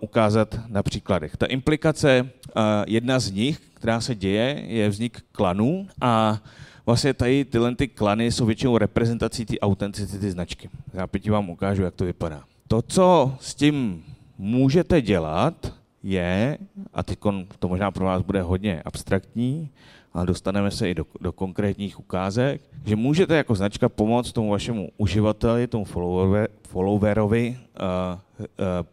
ukázat 0.00 0.60
na 0.68 0.82
příkladech. 0.82 1.36
Ta 1.36 1.46
implikace, 1.46 2.22
uh, 2.22 2.62
jedna 2.86 3.18
z 3.18 3.30
nich, 3.30 3.60
která 3.74 4.00
se 4.00 4.14
děje, 4.14 4.62
je 4.66 4.88
vznik 4.88 5.20
klanů 5.32 5.86
a 6.00 6.38
vlastně 6.86 7.14
tady 7.14 7.44
tyhle 7.44 7.74
ty 7.74 7.88
klany 7.88 8.32
jsou 8.32 8.46
většinou 8.46 8.78
reprezentací 8.78 9.46
té 9.46 9.58
autenticity 9.58 10.30
značky. 10.30 10.70
Já 10.92 11.32
vám 11.32 11.50
ukážu, 11.50 11.82
jak 11.82 11.94
to 11.94 12.04
vypadá. 12.04 12.42
To, 12.68 12.82
co 12.82 13.36
s 13.40 13.54
tím 13.54 14.04
můžete 14.38 15.02
dělat, 15.02 15.72
je, 16.02 16.58
a 16.94 17.02
teď 17.02 17.18
to 17.58 17.68
možná 17.68 17.90
pro 17.90 18.04
vás 18.04 18.22
bude 18.22 18.42
hodně 18.42 18.82
abstraktní, 18.84 19.70
ale 20.14 20.26
dostaneme 20.26 20.70
se 20.70 20.90
i 20.90 20.94
do, 20.94 21.06
do 21.20 21.32
konkrétních 21.32 22.00
ukázek, 22.00 22.60
že 22.84 22.96
můžete 22.96 23.36
jako 23.36 23.54
značka 23.54 23.88
pomoct 23.88 24.32
tomu 24.32 24.50
vašemu 24.50 24.88
uživateli, 24.96 25.66
tomu 25.66 25.84
follower, 25.84 26.48
followerovi, 26.68 27.58
uh, 27.80 28.20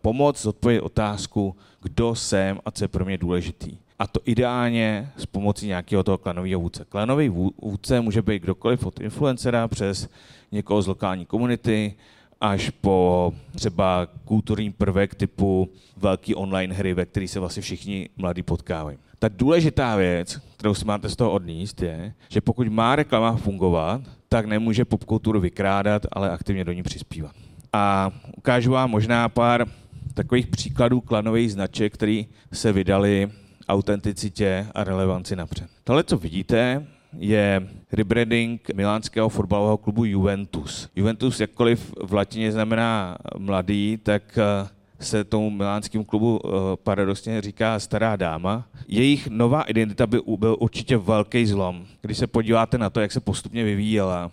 pomoct 0.01 0.41
zodpovědět 0.41 0.81
otázku, 0.81 1.55
kdo 1.81 2.15
jsem 2.15 2.59
a 2.65 2.71
co 2.71 2.83
je 2.83 2.87
pro 2.87 3.05
mě 3.05 3.17
důležitý. 3.17 3.77
A 3.99 4.07
to 4.07 4.19
ideálně 4.25 5.11
s 5.17 5.25
pomocí 5.25 5.67
nějakého 5.67 6.03
toho 6.03 6.17
klanového 6.17 6.59
vůdce. 6.59 6.85
Klanový 6.89 7.29
vůdce 7.61 8.01
může 8.01 8.21
být 8.21 8.43
kdokoliv 8.43 8.85
od 8.85 8.99
influencera 8.99 9.67
přes 9.67 10.09
někoho 10.51 10.81
z 10.81 10.87
lokální 10.87 11.25
komunity, 11.25 11.93
až 12.41 12.69
po 12.69 13.33
třeba 13.55 14.07
kulturní 14.25 14.71
prvek 14.71 15.15
typu 15.15 15.69
velký 15.97 16.35
online 16.35 16.75
hry, 16.75 16.93
ve 16.93 17.05
kterých 17.05 17.31
se 17.31 17.39
vlastně 17.39 17.61
všichni 17.61 18.09
mladí 18.17 18.43
potkávají. 18.43 18.97
Ta 19.19 19.27
důležitá 19.29 19.95
věc, 19.95 20.39
kterou 20.57 20.73
si 20.73 20.85
máte 20.85 21.09
z 21.09 21.15
toho 21.15 21.31
odníst, 21.31 21.81
je, 21.81 22.13
že 22.29 22.41
pokud 22.41 22.67
má 22.67 22.95
reklama 22.95 23.35
fungovat, 23.35 24.01
tak 24.29 24.45
nemůže 24.45 24.85
popkulturu 24.85 25.39
vykrádat, 25.39 26.05
ale 26.11 26.29
aktivně 26.29 26.65
do 26.65 26.71
ní 26.71 26.83
přispívat. 26.83 27.35
A 27.73 28.11
ukážu 28.37 28.71
vám 28.71 28.91
možná 28.91 29.29
pár 29.29 29.65
takových 30.13 30.47
příkladů 30.47 31.01
klanových 31.01 31.51
značek, 31.51 31.93
které 31.93 32.23
se 32.53 32.71
vydali 32.71 33.31
autenticitě 33.67 34.67
a 34.75 34.83
relevanci 34.83 35.35
napřed. 35.35 35.69
Tohle, 35.83 36.03
co 36.03 36.17
vidíte, 36.17 36.87
je 37.17 37.67
rebranding 37.91 38.69
milánského 38.73 39.29
fotbalového 39.29 39.77
klubu 39.77 40.05
Juventus. 40.05 40.89
Juventus, 40.95 41.39
jakkoliv 41.39 41.93
v 42.03 42.13
latině 42.13 42.51
znamená 42.51 43.17
mladý, 43.37 43.99
tak 44.03 44.37
eh, 44.37 44.67
se 45.03 45.23
tomu 45.23 45.49
milánskému 45.49 46.03
klubu 46.03 46.37
uh, 46.37 46.51
paradoxně 46.83 47.41
říká 47.41 47.79
stará 47.79 48.15
dáma. 48.15 48.65
Jejich 48.87 49.27
nová 49.27 49.61
identita 49.61 50.07
by 50.07 50.19
byl 50.37 50.57
určitě 50.59 50.97
velký 50.97 51.45
zlom. 51.45 51.85
Když 52.01 52.17
se 52.17 52.27
podíváte 52.27 52.77
na 52.77 52.89
to, 52.89 52.99
jak 52.99 53.11
se 53.11 53.19
postupně 53.19 53.63
vyvíjela 53.63 54.31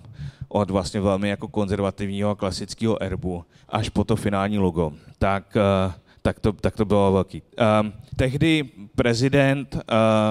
od 0.52 0.70
vlastně 0.70 1.00
velmi 1.00 1.28
jako 1.28 1.48
konzervativního 1.48 2.30
a 2.30 2.34
klasického 2.34 3.02
erbu 3.02 3.44
až 3.68 3.88
po 3.88 4.04
to 4.04 4.16
finální 4.16 4.58
logo, 4.58 4.92
tak 5.18 5.56
uh, 5.86 5.92
tak 6.22 6.40
to, 6.40 6.52
tak 6.52 6.76
to 6.76 6.84
bylo 6.84 7.12
velký. 7.12 7.42
Um, 7.82 7.92
tehdy 8.16 8.64
prezident 8.94 9.74
uh, 9.74 9.80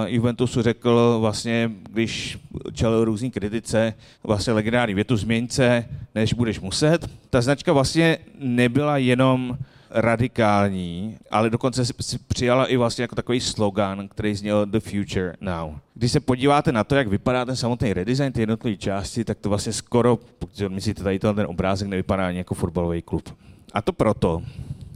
Juventusu 0.06 0.62
řekl 0.62 1.18
vlastně, 1.20 1.72
když 1.90 2.38
čelil 2.74 3.06
různý 3.06 3.32
kritice, 3.32 3.94
vlastně 4.24 4.54
legendární 4.54 4.94
větu 4.94 5.18
změňce, 5.18 5.86
než 6.16 6.34
budeš 6.34 6.60
muset. 6.60 7.10
Ta 7.30 7.42
značka 7.42 7.74
vlastně 7.74 8.18
nebyla 8.40 8.98
jenom 8.98 9.58
radikální, 9.92 11.18
ale 11.32 11.50
dokonce 11.50 11.86
si 11.86 12.20
přijala 12.28 12.66
i 12.66 12.78
vlastně 12.78 13.02
jako 13.02 13.16
takový 13.16 13.40
slogan, 13.40 14.08
který 14.08 14.36
zněl 14.36 14.66
The 14.66 14.80
Future 14.80 15.34
Now. 15.42 15.76
Když 15.94 16.12
se 16.12 16.20
podíváte 16.20 16.72
na 16.72 16.84
to, 16.84 16.96
jak 16.96 17.08
vypadá 17.08 17.46
ten 17.46 17.56
samotný 17.56 17.94
redesign, 17.94 18.32
ty 18.32 18.42
jednotlivé 18.42 18.78
části, 18.78 19.24
tak 19.24 19.38
to 19.38 19.50
vlastně 19.50 19.74
skoro, 19.74 20.20
pokud 20.40 20.62
myslíte 20.68 21.04
tady 21.04 21.20
ten 21.20 21.46
obrázek, 21.48 21.88
nevypadá 21.88 22.28
ani 22.28 22.38
jako 22.38 22.56
fotbalový 22.56 23.02
klub. 23.02 23.38
A 23.74 23.82
to 23.82 23.94
proto, 23.94 24.42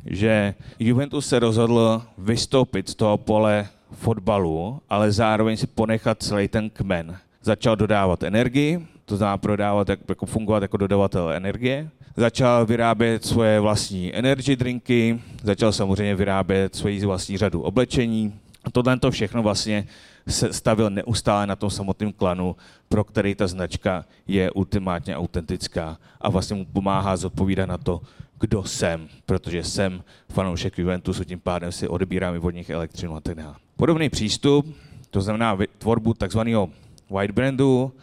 že 0.06 0.54
Juventus 0.80 1.28
se 1.28 1.40
rozhodl 1.40 2.02
vystoupit 2.18 2.90
z 2.90 2.96
toho 2.96 3.18
pole 3.18 3.68
fotbalu, 3.92 4.82
ale 4.90 5.12
zároveň 5.12 5.58
si 5.58 5.68
ponechat 5.68 6.24
celý 6.24 6.48
ten 6.48 6.70
kmen. 6.70 7.18
Začal 7.42 7.76
dodávat 7.76 8.24
energii, 8.24 8.88
to 9.14 9.18
znamená 9.18 9.38
prodávat, 9.38 9.90
jako 9.90 10.26
fungovat 10.26 10.62
jako 10.62 10.78
dodavatel 10.78 11.32
energie. 11.32 11.90
Začal 12.18 12.66
vyrábět 12.66 13.26
svoje 13.26 13.60
vlastní 13.60 14.16
energy 14.16 14.56
drinky, 14.56 15.20
začal 15.44 15.72
samozřejmě 15.72 16.16
vyrábět 16.16 16.76
svoji 16.76 17.06
vlastní 17.06 17.38
řadu 17.38 17.62
oblečení. 17.62 18.34
A 18.64 18.72
tohle 18.72 19.00
to 19.00 19.12
všechno 19.12 19.44
vlastně 19.44 19.88
se 20.28 20.54
stavil 20.54 20.90
neustále 20.90 21.48
na 21.48 21.56
tom 21.56 21.70
samotném 21.70 22.12
klanu, 22.12 22.56
pro 22.90 23.04
který 23.04 23.36
ta 23.36 23.48
značka 23.48 24.06
je 24.28 24.52
ultimátně 24.52 25.18
autentická 25.18 25.98
a 26.22 26.30
vlastně 26.30 26.56
mu 26.56 26.66
pomáhá 26.66 27.18
zodpovídat 27.18 27.70
na 27.70 27.78
to, 27.78 28.02
kdo 28.40 28.64
jsem, 28.64 29.08
protože 29.26 29.64
jsem 29.64 30.04
fanoušek 30.30 30.78
Juventusu, 30.78 31.24
tím 31.24 31.40
pádem 31.40 31.72
si 31.72 31.88
odebírám 31.88 32.36
i 32.36 32.40
od 32.40 32.52
nich 32.52 32.70
elektřinu 32.70 33.16
a 33.16 33.22
tak 33.22 33.36
dále. 33.36 33.56
Podobný 33.76 34.10
přístup, 34.10 34.76
to 35.10 35.22
znamená 35.22 35.58
tvorbu 35.78 36.14
takzvaného 36.14 36.70
white 37.14 37.32
brandu, 37.32 37.94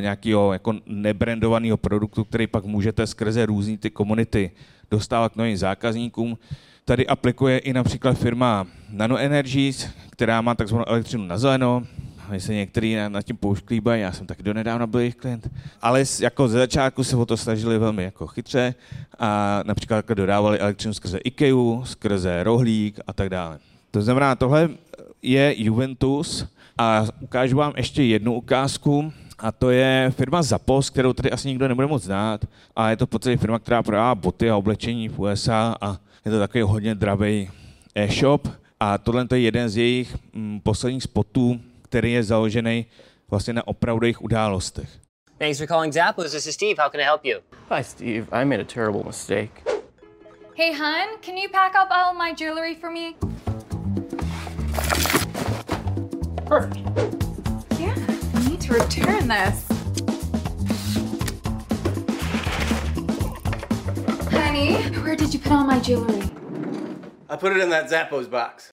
nějakého 0.00 0.52
jako 0.52 0.74
nebrandovaného 0.86 1.76
produktu, 1.76 2.24
který 2.24 2.46
pak 2.46 2.64
můžete 2.64 3.06
skrze 3.06 3.46
různé 3.46 3.78
ty 3.78 3.90
komunity 3.90 4.50
dostávat 4.90 5.32
k 5.32 5.36
novým 5.36 5.56
zákazníkům. 5.56 6.38
Tady 6.84 7.06
aplikuje 7.06 7.58
i 7.58 7.72
například 7.72 8.18
firma 8.18 8.66
Nano 8.90 9.18
Energies, 9.18 9.88
která 10.10 10.40
má 10.40 10.54
takzvanou 10.54 10.84
elektřinu 10.88 11.26
na 11.26 11.38
zeleno, 11.38 11.82
se 12.38 12.54
některý 12.54 12.96
na, 13.08 13.22
tím 13.22 13.36
poušklíbají, 13.36 14.02
já 14.02 14.12
jsem 14.12 14.26
taky 14.26 14.42
donedávna 14.42 14.86
byl 14.86 15.00
jejich 15.00 15.14
klient, 15.14 15.50
ale 15.82 16.04
jako 16.20 16.48
ze 16.48 16.58
začátku 16.58 17.04
se 17.04 17.16
o 17.16 17.26
to 17.26 17.36
snažili 17.36 17.78
velmi 17.78 18.02
jako 18.04 18.26
chytře 18.26 18.74
a 19.18 19.60
například 19.66 20.08
dodávali 20.08 20.58
elektřinu 20.58 20.94
skrze 20.94 21.18
IKEA, 21.18 21.84
skrze 21.84 22.42
rohlík 22.42 23.00
a 23.06 23.12
tak 23.12 23.28
dále. 23.30 23.58
To 23.90 24.02
znamená, 24.02 24.36
tohle 24.36 24.68
je 25.22 25.54
Juventus 25.56 26.46
a 26.78 27.04
ukážu 27.20 27.56
vám 27.56 27.72
ještě 27.76 28.02
jednu 28.02 28.34
ukázku, 28.34 29.12
a 29.38 29.52
to 29.52 29.70
je 29.70 30.12
firma 30.16 30.42
Zappos, 30.42 30.90
kterou 30.90 31.12
tady 31.12 31.30
asi 31.30 31.48
nikdo 31.48 31.68
nebude 31.68 31.86
moc 31.86 32.02
znát. 32.02 32.44
A 32.76 32.90
je 32.90 32.96
to 32.96 33.06
v 33.06 33.08
podstatě 33.08 33.36
firma, 33.36 33.58
která 33.58 33.82
prodává 33.82 34.14
boty 34.14 34.50
a 34.50 34.56
oblečení 34.56 35.08
v 35.08 35.18
USA 35.18 35.76
a 35.80 35.98
je 36.24 36.30
to 36.30 36.38
takový 36.38 36.62
hodně 36.62 36.94
dravý 36.94 37.50
e-shop. 37.94 38.48
A 38.80 38.98
tohle 38.98 39.26
je 39.32 39.40
jeden 39.40 39.68
z 39.68 39.76
jejich 39.76 40.16
mm, 40.32 40.60
posledních 40.60 41.02
spotů, 41.02 41.60
který 41.82 42.12
je 42.12 42.22
založený 42.22 42.86
vlastně 43.30 43.52
na 43.52 43.66
opravdových 43.68 44.22
událostech. 44.22 44.88
Thanks 45.38 45.58
for 45.58 45.66
calling 45.66 45.92
Zappos. 45.94 46.32
This 46.32 46.46
is 46.46 46.54
Steve. 46.54 46.82
How 46.82 46.90
can 46.90 47.00
I 47.00 47.04
help 47.04 47.24
you? 47.24 47.38
Hi, 47.70 47.84
Steve. 47.84 48.26
I 48.32 48.44
made 48.44 48.60
a 48.60 48.64
terrible 48.64 49.02
mistake. 49.06 49.50
Hey, 50.54 50.72
hun, 50.72 51.18
can 51.20 51.36
you 51.36 51.48
pack 51.52 51.72
up 51.74 51.88
all 51.90 52.14
my 52.14 52.34
jewelry 52.34 52.74
for 52.74 52.90
me? 52.90 53.16
Perfect. 56.52 56.76
Yeah, 57.80 57.94
I 58.34 58.48
need 58.50 58.60
to 58.60 58.74
return 58.74 59.26
this. 59.26 59.66
Honey, 64.30 64.74
where 65.00 65.16
did 65.16 65.32
you 65.32 65.40
put 65.40 65.50
all 65.50 65.64
my 65.64 65.80
jewelry? 65.80 66.28
I 67.30 67.36
put 67.36 67.56
it 67.56 67.60
in 67.62 67.70
that 67.70 67.88
Zappos 67.88 68.28
box. 68.30 68.70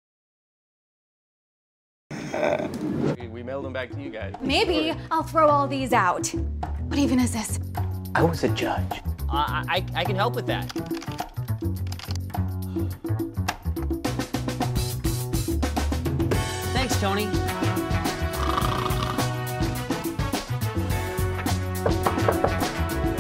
we 3.32 3.44
mailed 3.44 3.64
them 3.64 3.72
back 3.72 3.92
to 3.92 4.02
you 4.02 4.10
guys. 4.10 4.34
Maybe 4.42 4.94
I'll 5.10 5.24
throw 5.24 5.48
all 5.48 5.66
these 5.66 5.94
out. 5.94 6.28
What 6.28 7.00
even 7.00 7.18
is 7.18 7.32
this? 7.32 7.62
I 8.14 8.24
was 8.24 8.44
a 8.44 8.50
judge. 8.50 8.92
Uh, 9.32 9.64
I, 9.70 9.86
I 9.96 10.04
can 10.04 10.18
help 10.18 10.36
with 10.36 10.48
that. 10.48 10.70
Thanks, 16.74 17.00
Tony. 17.00 17.49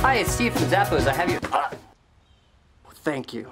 Hi, 0.09 0.15
it's 0.15 0.31
Steve 0.31 0.53
from 0.53 0.65
Zappos. 0.69 1.05
I 1.05 1.13
have 1.13 1.29
your. 1.29 1.39
Uh, 1.53 1.69
Thank 3.03 3.31
you. 3.31 3.45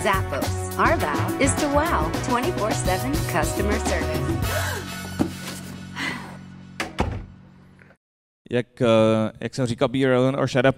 Zappos. 0.00 0.78
Our 0.78 0.96
vow 0.96 1.40
is 1.40 1.52
to 1.54 1.66
wow 1.74 2.08
24 2.28 2.70
7 2.70 3.12
customer 3.26 3.78
service. 3.80 4.22
Jak, 8.50 8.82
eh, 8.82 8.86
jak 9.40 9.54
jsem 9.54 9.66
říkal, 9.66 9.88
be 9.88 9.98
relevant 9.98 10.38
or 10.38 10.48
shut 10.48 10.66
up, 10.66 10.76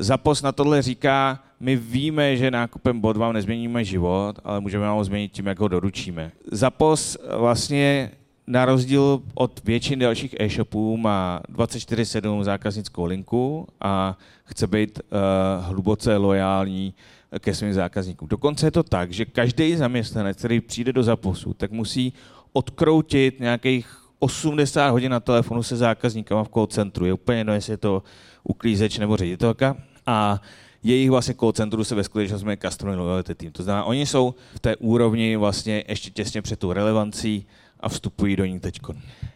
Zapos 0.00 0.42
na 0.42 0.52
tohle 0.52 0.82
říká, 0.82 1.44
my 1.60 1.76
víme, 1.76 2.36
že 2.36 2.50
nákupem 2.50 3.00
bod 3.00 3.16
vám 3.16 3.32
nezměníme 3.32 3.84
život, 3.84 4.38
ale 4.44 4.60
můžeme 4.60 4.84
vám 4.84 4.96
ho 4.96 5.04
změnit 5.04 5.32
tím, 5.32 5.46
jak 5.46 5.60
ho 5.60 5.68
doručíme. 5.68 6.32
Zapos 6.52 7.18
vlastně 7.36 8.10
na 8.46 8.64
rozdíl 8.64 9.22
od 9.34 9.60
většiny 9.64 10.04
dalších 10.04 10.34
e-shopů 10.40 10.96
má 10.96 11.40
24-7 11.52 12.42
zákaznickou 12.42 13.04
linku 13.04 13.66
a 13.80 14.18
chce 14.44 14.66
být 14.66 15.00
uh, 15.00 15.64
hluboce 15.64 16.16
lojální 16.16 16.94
ke 17.38 17.54
svým 17.54 17.72
zákazníkům. 17.72 18.28
Dokonce 18.28 18.66
je 18.66 18.70
to 18.70 18.82
tak, 18.82 19.12
že 19.12 19.24
každý 19.24 19.76
zaměstnanec, 19.76 20.38
který 20.38 20.60
přijde 20.60 20.92
do 20.92 21.02
zaposu, 21.02 21.54
tak 21.54 21.70
musí 21.70 22.12
odkroutit 22.52 23.40
nějakých 23.40 24.02
80 24.18 24.90
hodin 24.90 25.12
na 25.12 25.20
telefonu 25.20 25.62
se 25.62 25.76
zákazníkama 25.76 26.44
v 26.44 26.48
call 26.48 26.66
centru. 26.66 27.06
Je 27.06 27.12
úplně 27.12 27.38
jedno, 27.38 27.52
jestli 27.52 27.72
je 27.72 27.76
to 27.76 28.02
uklízeč 28.44 28.98
nebo 28.98 29.16
ředitelka. 29.16 29.76
A 30.06 30.40
jejich 30.82 31.10
vlastně 31.10 31.34
call 31.34 31.52
centru 31.52 31.84
se 31.84 31.94
ve 31.94 32.04
skutečnosti 32.04 32.44
jmenuje 32.44 32.56
Customer 32.56 32.98
Loyalty 32.98 33.34
Team. 33.34 33.52
To 33.52 33.62
znamená, 33.62 33.84
oni 33.84 34.06
jsou 34.06 34.34
v 34.54 34.60
té 34.60 34.76
úrovni 34.76 35.36
vlastně 35.36 35.84
ještě 35.88 36.10
těsně 36.10 36.42
před 36.42 36.58
tou 36.58 36.72
relevancí 36.72 37.46
a 37.82 37.88
vstupují 37.88 38.36
do 38.36 38.44
ní 38.44 38.60
teď. 38.60 38.80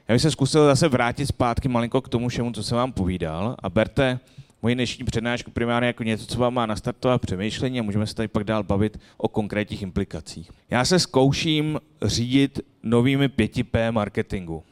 Já 0.08 0.14
bych 0.14 0.22
se 0.22 0.30
zkusil 0.30 0.66
zase 0.66 0.88
vrátit 0.88 1.26
zpátky 1.26 1.68
malinko 1.68 2.00
k 2.00 2.08
tomu 2.08 2.28
všemu, 2.28 2.52
co 2.52 2.62
jsem 2.62 2.76
vám 2.76 2.92
povídal 2.92 3.56
a 3.58 3.70
berte 3.70 4.18
moji 4.62 4.74
dnešní 4.74 5.04
přednášku 5.04 5.50
primárně 5.50 5.86
jako 5.86 6.02
něco, 6.02 6.26
co 6.26 6.38
vám 6.38 6.54
má 6.54 6.66
nastartovat 6.66 7.20
přemýšlení 7.20 7.80
a 7.80 7.82
můžeme 7.82 8.06
se 8.06 8.14
tady 8.14 8.28
pak 8.28 8.44
dál 8.44 8.62
bavit 8.62 9.00
o 9.16 9.28
konkrétních 9.28 9.82
implikacích. 9.82 10.50
Já 10.70 10.84
se 10.84 10.98
zkouším 10.98 11.80
řídit 12.02 12.60
novými 12.82 13.28
5P 13.28 13.92
marketingu. 13.92 14.62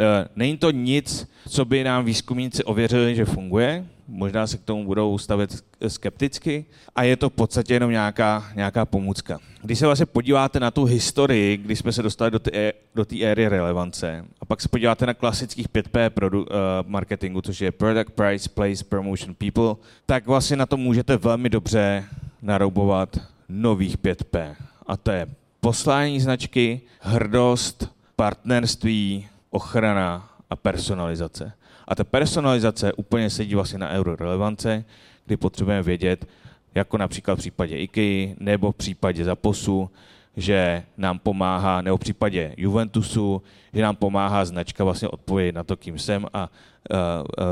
E, 0.00 0.28
není 0.36 0.56
to 0.56 0.70
nic, 0.70 1.28
co 1.48 1.64
by 1.64 1.84
nám 1.84 2.04
výzkumníci 2.04 2.64
ověřili, 2.64 3.16
že 3.16 3.24
funguje, 3.24 3.86
možná 4.08 4.46
se 4.46 4.58
k 4.58 4.64
tomu 4.64 4.84
budou 4.84 5.18
stavět 5.18 5.64
skepticky 5.88 6.64
a 6.96 7.02
je 7.02 7.16
to 7.16 7.30
v 7.30 7.32
podstatě 7.32 7.74
jenom 7.74 7.90
nějaká, 7.90 8.44
nějaká 8.54 8.84
pomůcka. 8.84 9.38
Když 9.62 9.78
se 9.78 9.86
vlastně 9.86 10.06
podíváte 10.06 10.60
na 10.60 10.70
tu 10.70 10.84
historii, 10.84 11.56
když 11.56 11.78
jsme 11.78 11.92
se 11.92 12.02
dostali 12.02 12.30
do 12.30 12.38
té 12.38 12.72
do 12.94 13.04
éry 13.20 13.48
relevance 13.48 14.24
a 14.40 14.44
pak 14.44 14.60
se 14.60 14.68
podíváte 14.68 15.06
na 15.06 15.14
klasických 15.14 15.68
5P 15.68 16.10
produ, 16.10 16.42
uh, 16.42 16.48
marketingu, 16.86 17.40
což 17.40 17.60
je 17.60 17.72
Product, 17.72 18.10
Price, 18.10 18.48
Place, 18.48 18.84
Promotion, 18.84 19.34
People, 19.34 19.74
tak 20.06 20.26
vlastně 20.26 20.56
na 20.56 20.66
to 20.66 20.76
můžete 20.76 21.16
velmi 21.16 21.48
dobře 21.48 22.04
naroubovat 22.42 23.16
nových 23.48 23.98
5P. 23.98 24.54
A 24.86 24.96
to 24.96 25.10
je 25.10 25.26
poslání 25.60 26.20
značky, 26.20 26.80
hrdost, 27.00 27.88
partnerství, 28.16 29.28
ochrana 29.50 30.30
a 30.50 30.56
personalizace. 30.56 31.52
A 31.92 31.94
ta 31.94 32.04
personalizace 32.04 32.92
úplně 32.92 33.30
sedí 33.30 33.54
vlastně 33.54 33.78
na 33.78 33.90
euro 33.90 34.16
relevance, 34.16 34.84
kdy 35.26 35.36
potřebujeme 35.36 35.82
vědět, 35.82 36.26
jako 36.74 36.98
například 36.98 37.34
v 37.34 37.38
případě 37.38 37.76
IKEA 37.76 38.34
nebo 38.40 38.72
v 38.72 38.76
případě 38.76 39.24
Zaposu, 39.24 39.90
že 40.36 40.82
nám 40.96 41.18
pomáhá, 41.18 41.80
nebo 41.80 41.96
v 41.96 42.00
případě 42.00 42.54
Juventusu, 42.56 43.42
že 43.72 43.82
nám 43.82 43.96
pomáhá 43.96 44.44
značka 44.44 44.84
vlastně 44.84 45.08
odpovědět 45.08 45.54
na 45.54 45.64
to, 45.64 45.76
kým 45.76 45.98
jsem 45.98 46.26
a, 46.32 46.48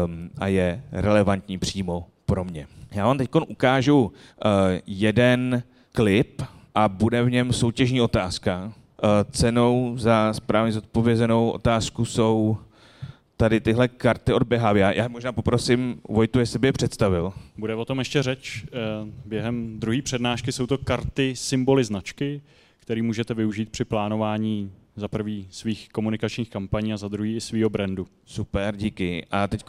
um, 0.05 0.31
a 0.38 0.46
je 0.46 0.83
relevantní 0.92 1.59
přímo 1.59 2.07
pro 2.26 2.44
mě. 2.44 2.66
Já 2.92 3.07
vám 3.07 3.18
teď 3.18 3.31
ukážu 3.48 4.00
uh, 4.05 4.12
jeden 4.87 5.62
klip 5.92 6.42
a 6.74 6.88
bude 6.88 7.22
v 7.22 7.31
něm 7.31 7.53
soutěžní 7.53 8.00
otázka. 8.00 8.64
Uh, 8.64 9.09
cenou 9.31 9.94
za 9.96 10.33
správně 10.33 10.72
zodpovězenou 10.72 11.50
otázku 11.50 12.05
jsou 12.05 12.59
tady 13.40 13.61
tyhle 13.61 13.88
karty 13.88 14.33
od 14.33 14.42
Behavia. 14.42 14.92
Já 14.92 15.09
možná 15.09 15.33
poprosím 15.33 16.00
Vojtu, 16.09 16.38
jestli 16.38 16.59
by 16.59 16.68
je 16.68 16.72
představil. 16.72 17.33
Bude 17.59 17.74
o 17.74 17.85
tom 17.85 17.98
ještě 17.98 18.22
řeč. 18.22 18.64
Eh, 18.64 18.68
během 19.26 19.81
druhé 19.81 20.03
přednášky 20.03 20.53
jsou 20.53 20.66
to 20.66 20.79
karty, 20.79 21.37
symboly 21.37 21.85
značky, 21.85 22.40
které 22.79 23.03
můžete 23.03 23.35
využít 23.35 23.70
při 23.70 23.85
plánování 23.85 24.72
za 24.96 25.09
prvý 25.09 25.46
svých 25.50 25.88
komunikačních 25.88 26.50
kampaní 26.50 26.92
a 26.92 26.96
za 26.96 27.09
druhý 27.09 27.40
svého 27.40 27.70
brandu. 27.70 28.07
Super, 28.24 28.76
díky. 28.76 29.26
A 29.31 29.46
teď 29.46 29.64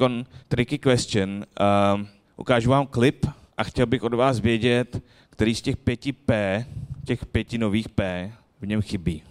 tricky 0.47 0.77
question. 0.77 1.29
Uh, 1.29 2.05
ukážu 2.37 2.69
vám 2.69 2.87
klip 2.87 3.25
a 3.57 3.63
chtěl 3.63 3.85
bych 3.85 4.03
od 4.03 4.13
vás 4.13 4.39
vědět, 4.39 5.03
který 5.29 5.55
z 5.55 5.61
těch 5.61 5.77
pěti 5.77 6.13
P, 6.13 6.65
těch 7.05 7.25
pěti 7.25 7.57
nových 7.57 7.89
P, 7.89 8.31
v 8.61 8.67
něm 8.67 8.81
chybí. 8.81 9.23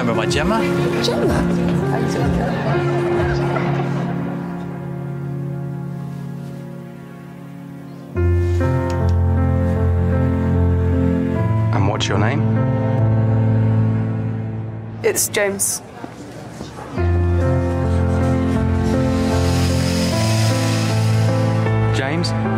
remember 0.00 0.22
my 0.22 0.26
Gemma. 0.26 0.60
Gemma? 1.04 1.70
what's 11.90 12.08
your 12.08 12.18
name? 12.18 12.40
It's 15.02 15.28
James. 15.28 15.82
James? 21.94 22.49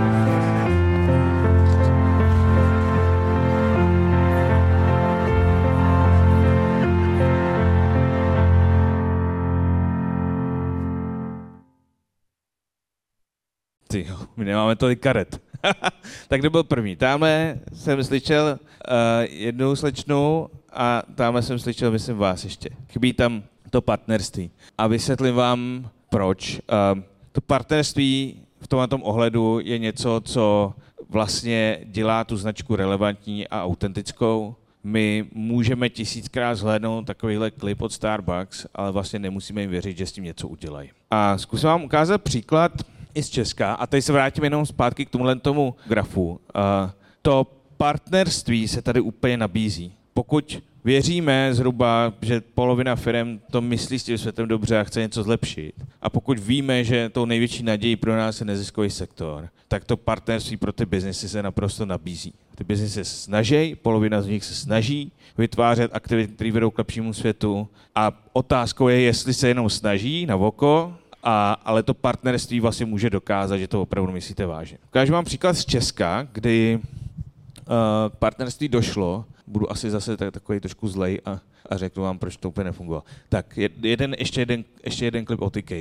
Ty, 13.93 14.07
my 14.37 14.45
nemáme 14.45 14.77
tolik 14.77 15.01
karet. 15.01 15.41
tak 16.29 16.41
kdo 16.41 16.51
byl 16.51 16.63
první? 16.63 16.97
Tamhle 16.97 17.59
jsem 17.73 18.05
slyšel 18.05 18.59
uh, 18.59 18.95
jednu 19.29 19.77
slečnu 19.77 20.49
a 20.73 21.03
tamhle 21.15 21.43
jsem 21.43 21.59
slyšel, 21.59 21.91
myslím, 21.91 22.17
vás 22.17 22.45
ještě. 22.45 22.71
Chybí 22.93 23.13
tam 23.13 23.43
to 23.71 23.83
partnerství. 23.83 24.51
A 24.79 24.87
vysvětlím 24.87 25.35
vám, 25.35 25.91
proč. 26.11 26.61
Uh, 26.95 27.03
to 27.33 27.41
partnerství 27.41 28.37
v 28.61 28.69
tomhle 28.69 28.89
tom 28.89 29.03
ohledu 29.05 29.61
je 29.63 29.79
něco, 29.79 30.21
co 30.25 30.75
vlastně 31.09 31.79
dělá 31.85 32.25
tu 32.25 32.37
značku 32.37 32.77
relevantní 32.77 33.49
a 33.49 33.65
autentickou. 33.65 34.55
My 34.85 35.27
můžeme 35.33 35.89
tisíckrát 35.89 36.59
zhlédnout 36.59 37.07
takovýhle 37.07 37.51
klip 37.51 37.83
od 37.83 37.93
Starbucks, 37.93 38.67
ale 38.75 38.93
vlastně 38.93 39.19
nemusíme 39.19 39.61
jim 39.61 39.71
věřit, 39.71 39.99
že 39.99 40.07
s 40.07 40.13
tím 40.13 40.25
něco 40.25 40.49
udělají. 40.49 40.91
A 41.11 41.39
zkusím 41.39 41.69
vám 41.69 41.85
ukázat 41.85 42.23
příklad 42.23 42.73
i 43.15 43.23
z 43.23 43.31
Česka. 43.31 43.73
A 43.73 43.87
teď 43.87 44.05
se 44.05 44.13
vrátím 44.13 44.45
jenom 44.45 44.67
zpátky 44.67 45.07
k 45.07 45.11
tomuhle 45.11 45.37
tomu 45.37 45.75
grafu. 45.87 46.31
Uh, 46.31 46.91
to 47.23 47.47
partnerství 47.77 48.69
se 48.69 48.83
tady 48.83 49.01
úplně 49.01 49.37
nabízí. 49.37 49.93
Pokud 50.15 50.63
věříme 50.85 51.55
zhruba, 51.55 52.13
že 52.23 52.41
polovina 52.41 52.97
firm 52.97 53.41
to 53.51 53.61
myslí 53.61 53.99
s 53.99 54.05
tím 54.05 54.19
světem 54.19 54.49
dobře 54.49 54.79
a 54.79 54.85
chce 54.85 55.01
něco 55.01 55.23
zlepšit, 55.23 55.75
a 56.03 56.11
pokud 56.11 56.39
víme, 56.39 56.85
že 56.85 57.09
tou 57.09 57.25
největší 57.25 57.63
nadějí 57.63 57.97
pro 57.97 58.17
nás 58.17 58.41
je 58.41 58.47
neziskový 58.47 58.91
sektor, 58.91 59.49
tak 59.69 59.85
to 59.85 59.97
partnerství 59.97 60.57
pro 60.57 60.73
ty 60.73 60.87
biznesy 60.87 61.29
se 61.29 61.43
naprosto 61.43 61.87
nabízí. 61.87 62.35
Ty 62.55 62.65
biznesy 62.65 62.93
se 62.93 63.05
snaží, 63.05 63.75
polovina 63.75 64.23
z 64.23 64.27
nich 64.27 64.45
se 64.45 64.55
snaží 64.55 65.13
vytvářet 65.39 65.91
aktivity, 65.95 66.35
které 66.35 66.53
vedou 66.53 66.71
k 66.71 66.79
lepšímu 66.79 67.13
světu 67.13 67.69
a 67.95 68.13
otázkou 68.33 68.89
je, 68.89 69.01
jestli 69.01 69.35
se 69.35 69.49
jenom 69.49 69.71
snaží 69.71 70.27
na 70.27 70.37
oko, 70.37 70.95
a, 71.23 71.53
ale 71.53 71.83
to 71.83 71.95
partnerství 71.95 72.61
vlastně 72.61 72.87
může 72.87 73.11
dokázat, 73.11 73.57
že 73.57 73.69
to 73.69 73.83
opravdu 73.83 74.13
myslíte 74.13 74.47
vážně. 74.47 74.79
Ukážu 74.87 75.13
vám 75.13 75.25
příklad 75.25 75.55
z 75.55 75.65
Česka, 75.65 76.29
kdy 76.33 76.79
uh, 76.79 77.75
partnerství 78.19 78.69
došlo, 78.69 79.25
budu 79.47 79.73
asi 79.73 79.91
zase 79.91 80.17
takový 80.17 80.61
trošku 80.61 80.89
zlej 80.89 81.21
a, 81.25 81.41
a 81.71 81.77
řeknu 81.77 82.03
vám, 82.03 82.19
proč 82.19 82.37
to 82.37 82.49
úplně 82.49 82.65
nefungovalo. 82.65 83.05
Tak 83.29 83.59
jeden, 83.83 84.15
ještě, 84.19 84.41
jeden, 84.41 84.65
ještě 84.85 85.05
jeden 85.05 85.25
klip 85.25 85.43
o 85.43 85.51
TK. 85.51 85.73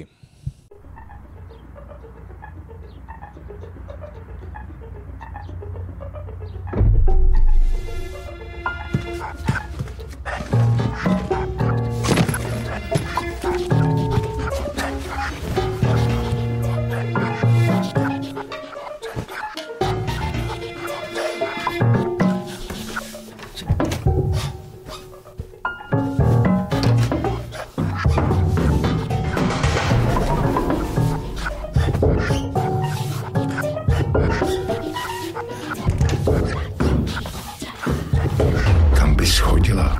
Schodila. 39.26 40.00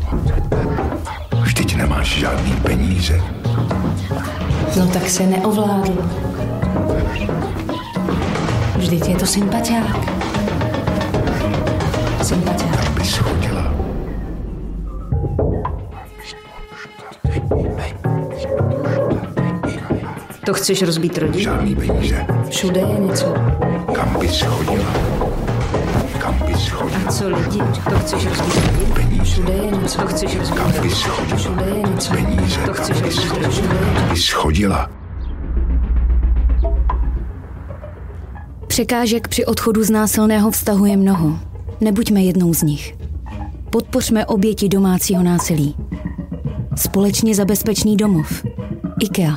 Vždyť 1.42 1.76
nemáš 1.76 2.08
žádný 2.20 2.54
peníze. 2.64 3.22
No 4.78 4.88
tak 4.88 5.10
se 5.10 5.24
neovládl. 5.24 5.94
Vždyť 8.76 9.08
je 9.08 9.16
to 9.16 9.26
sympatiák. 9.26 9.98
Sympatiák. 12.24 12.72
Kam 12.86 12.94
bys 12.94 13.18
chodila? 13.18 13.66
To 20.46 20.54
chceš 20.54 20.82
rozbít 20.82 21.18
rodinu? 21.18 21.44
Žádný 21.44 21.76
peníze. 21.76 22.26
Všude 22.50 22.80
je 22.82 23.00
něco. 23.00 23.34
Kam 23.94 24.20
bys 24.20 24.42
chodila? 24.42 24.92
Kam 26.18 26.34
bys 26.46 26.70
chodila? 26.70 27.00
A 27.08 27.12
co 27.12 27.30
lidi? 27.30 27.60
To 27.90 28.00
chceš 28.00 28.26
rozbít 28.26 28.56
rodinu? 28.56 29.01
Všude 29.32 29.54
je 29.54 29.72
něco. 29.72 30.02
To 30.02 30.08
chceš 30.08 30.38
rozbít 30.38 30.58
Kam 30.58 30.68
rodinu? 30.72 30.84
bys 30.84 31.04
chodila? 31.04 31.38
Všude 31.38 31.66
je 31.66 31.82
něco. 31.82 32.14
Peníze. 32.14 32.60
To 32.66 32.74
chceš 32.74 32.98
Kam 32.98 33.08
bys 33.10 33.16
rozbít 33.18 33.32
rodinu? 33.32 33.52
chodila? 33.52 33.52
Všude 33.52 33.76
je 33.76 33.94
Kam 33.94 34.10
bys 34.10 34.30
chodila? 34.32 34.90
Překážek 38.68 39.28
při 39.28 39.46
odchodu 39.46 39.84
z 39.84 39.90
násilného 39.90 40.52
vztahu 40.52 40.86
je 40.86 40.98
mnoho. 40.98 41.40
Nebuďme 41.82 42.22
jednou 42.22 42.54
z 42.54 42.64
nich. 42.64 42.96
Podpořme 43.70 44.26
oběti 44.26 44.70
domácího 44.70 45.24
násilí. 45.24 45.76
Společně 46.76 47.36
za 47.36 47.46
bezpečný 47.46 47.98
domov. 47.98 48.46
IKEA. 49.00 49.36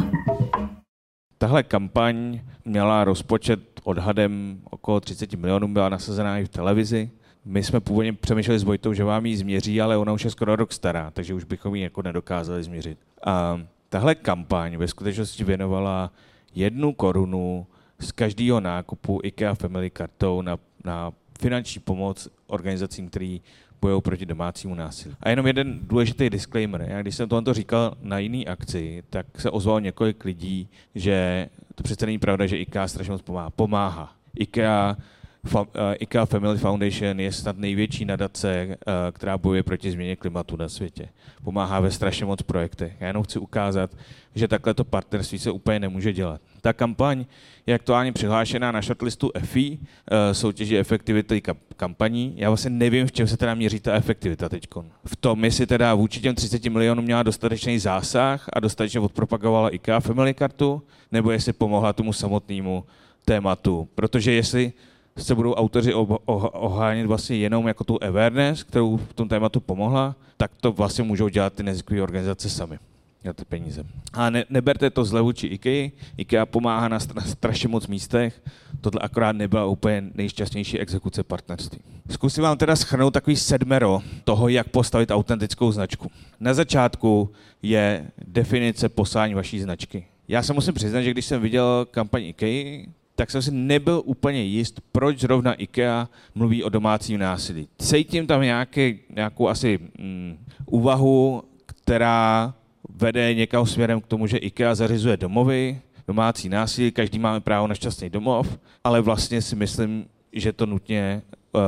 Tahle 1.38 1.62
kampaň 1.62 2.40
měla 2.64 3.04
rozpočet 3.04 3.61
odhadem 3.85 4.59
okolo 4.70 5.00
30 5.00 5.33
milionů, 5.33 5.68
byla 5.68 5.88
nasazená 5.88 6.38
i 6.38 6.44
v 6.44 6.48
televizi. 6.48 7.11
My 7.44 7.62
jsme 7.62 7.80
původně 7.80 8.12
přemýšleli 8.12 8.59
s 8.59 8.64
Vojtou, 8.64 8.92
že 8.92 9.04
vám 9.04 9.26
ji 9.26 9.37
změří, 9.37 9.80
ale 9.80 9.96
ona 9.96 10.12
už 10.12 10.24
je 10.24 10.30
skoro 10.30 10.57
rok 10.57 10.72
stará, 10.72 11.11
takže 11.11 11.35
už 11.35 11.44
bychom 11.44 11.74
ji 11.74 11.83
jako 11.83 12.02
nedokázali 12.02 12.62
změřit. 12.62 12.98
A 13.26 13.61
tahle 13.88 14.14
kampaň 14.14 14.76
ve 14.76 14.88
skutečnosti 14.88 15.44
věnovala 15.44 16.11
jednu 16.54 16.92
korunu 16.92 17.66
z 18.00 18.12
každého 18.12 18.61
nákupu 18.61 19.20
IKEA 19.22 19.54
Family 19.54 19.90
kartou 19.90 20.42
na, 20.42 20.59
na 20.85 21.12
finanční 21.40 21.80
pomoc 21.80 22.28
organizacím, 22.46 23.09
který 23.09 23.40
bojují 23.80 24.02
proti 24.02 24.26
domácímu 24.26 24.74
násilí. 24.74 25.14
A 25.20 25.30
jenom 25.30 25.46
jeden 25.46 25.80
důležitý 25.83 26.30
disclaimer. 26.30 26.87
Já 26.88 27.02
když 27.02 27.14
jsem 27.16 27.28
tohle 27.28 27.54
říkal 27.54 27.96
na 28.02 28.18
jiný 28.18 28.48
akci, 28.48 29.02
tak 29.11 29.26
se 29.40 29.50
ozvalo 29.50 29.78
několik 29.78 30.24
lidí, 30.24 30.68
že 30.94 31.48
to 31.74 31.83
přece 31.83 32.07
není 32.07 32.18
pravda, 32.18 32.46
že 32.46 32.59
IKEA 32.59 32.88
strašně 32.88 33.12
moc 33.12 33.22
pomáhá. 33.22 33.50
Pomáhá. 33.50 34.12
IKEA, 34.37 34.96
fa, 35.44 35.61
uh, 35.61 35.66
IKEA 35.98 36.26
Family 36.26 36.59
Foundation 36.59 37.20
je 37.20 37.33
snad 37.33 37.59
největší 37.59 38.04
nadace, 38.04 38.66
uh, 38.66 38.92
která 39.12 39.38
bojuje 39.38 39.62
proti 39.62 39.90
změně 39.90 40.16
klimatu 40.16 40.57
na 40.57 40.68
světě. 40.68 41.09
Pomáhá 41.44 41.80
ve 41.80 41.90
strašně 41.90 42.26
moc 42.26 42.42
projektech. 42.42 42.92
Já 43.00 43.07
jenom 43.07 43.22
chci 43.22 43.38
ukázat, 43.38 43.90
že 44.35 44.48
takhle 44.48 44.74
to 44.74 44.85
partnerství 44.85 45.38
se 45.38 45.50
úplně 45.50 45.80
nemůže 45.80 46.12
dělat. 46.12 46.40
Ta 46.61 46.72
kampaň 46.72 47.24
je 47.66 47.74
aktuálně 47.74 48.12
přihlášená 48.12 48.72
na 48.72 48.80
shortlistu 48.80 49.30
EFI, 49.35 49.78
eh, 50.11 50.35
soutěži 50.35 50.78
efektivity 50.78 51.40
ka- 51.40 51.57
kampaní. 51.76 52.35
Já 52.37 52.50
vlastně 52.50 52.70
nevím, 52.70 53.07
v 53.07 53.12
čem 53.12 53.26
se 53.26 53.37
teda 53.37 53.54
měří 53.54 53.80
ta 53.80 53.94
efektivita 53.94 54.48
teď. 54.48 54.66
V 55.04 55.16
tom, 55.16 55.44
jestli 55.44 55.66
teda 55.66 55.94
vůči 55.94 56.20
těm 56.20 56.35
30 56.35 56.70
milionům 56.70 57.04
měla 57.04 57.22
dostatečný 57.22 57.78
zásah 57.78 58.46
a 58.52 58.61
dostatečně 58.61 59.00
odpropagovala 59.00 59.68
IKEA 59.68 60.00
Family 60.00 60.35
kartu, 60.35 60.83
nebo 61.12 61.30
jestli 61.30 61.52
pomohla 61.52 61.92
tomu 61.92 62.12
samotnému 62.12 62.85
tématu. 63.24 63.88
Protože 63.94 64.33
jestli 64.33 64.72
se 65.18 65.35
budou 65.35 65.55
autoři 65.55 65.94
oh- 65.94 66.18
ohánět 66.53 67.07
vlastně 67.07 67.37
jenom 67.37 67.68
jako 67.68 67.85
tu 67.85 68.05
awareness, 68.05 68.62
kterou 68.62 68.96
v 68.96 69.14
tom 69.14 69.29
tématu 69.29 69.61
pomohla, 69.61 70.16
tak 70.37 70.50
to 70.61 70.72
vlastně 70.72 71.05
můžou 71.05 71.29
dělat 71.29 71.53
ty 71.53 71.62
neziskové 71.62 72.03
organizace 72.03 72.50
sami 72.50 72.79
na 73.24 73.33
ty 73.33 73.44
peníze. 73.44 73.85
A 74.12 74.31
ne, 74.31 74.44
neberte 74.50 74.90
to 74.90 75.05
zle 75.05 75.20
vůči 75.20 75.46
IKEA. 75.46 75.90
IKEA 76.16 76.46
pomáhá 76.46 76.88
na, 76.88 76.98
stra- 76.98 77.22
strašně 77.22 77.68
moc 77.68 77.87
místech. 77.87 78.42
Tohle 78.81 79.00
akorát 79.00 79.33
nebyla 79.33 79.64
úplně 79.64 80.05
nejšťastnější 80.14 80.79
exekuce 80.79 81.22
partnerství. 81.22 81.81
Zkusím 82.11 82.42
vám 82.42 82.59
teda 82.59 82.77
schrnout 82.77 83.14
takový 83.14 83.37
sedmero 83.37 84.03
toho, 84.24 84.48
jak 84.48 84.68
postavit 84.68 85.11
autentickou 85.11 85.72
značku. 85.72 86.11
Na 86.40 86.55
začátku 86.55 87.31
je 87.62 88.11
definice 88.27 88.88
poslání 88.88 89.35
vaší 89.35 89.61
značky. 89.61 90.07
Já 90.29 90.42
se 90.42 90.53
musím 90.53 90.74
přiznat, 90.74 91.03
že 91.03 91.11
když 91.11 91.24
jsem 91.24 91.42
viděl 91.42 91.87
kampaň 91.90 92.22
IKEA, 92.22 92.87
tak 93.16 93.31
jsem 93.31 93.42
si 93.42 93.50
nebyl 93.50 94.03
úplně 94.05 94.42
jist, 94.42 94.81
proč 94.92 95.20
zrovna 95.20 95.55
IKEA 95.55 96.09
mluví 96.35 96.64
o 96.64 96.68
domácím 96.68 97.20
násilí. 97.20 97.68
Cítím 97.79 98.27
tam 98.27 98.42
nějaké, 98.42 98.94
nějakou 99.11 99.48
asi 99.48 99.79
mm, 99.98 100.38
úvahu, 100.66 101.42
která 101.66 102.55
vede 102.88 103.35
někam 103.35 103.66
směrem 103.66 104.00
k 104.00 104.07
tomu, 104.07 104.27
že 104.27 104.37
IKEA 104.37 104.74
zařizuje 104.74 105.16
domovy, 105.16 105.81
domácí 106.07 106.48
násilí, 106.48 106.92
každý 106.92 107.18
máme 107.18 107.40
právo 107.40 107.66
na 107.66 107.74
šťastný 107.74 108.11
domov, 108.11 108.59
ale 108.85 109.00
vlastně 109.00 109.42
si 109.42 109.57
myslím, 109.57 110.07
že 110.33 110.53
to 110.53 110.66
nutně 110.66 111.22
uh, 111.53 111.61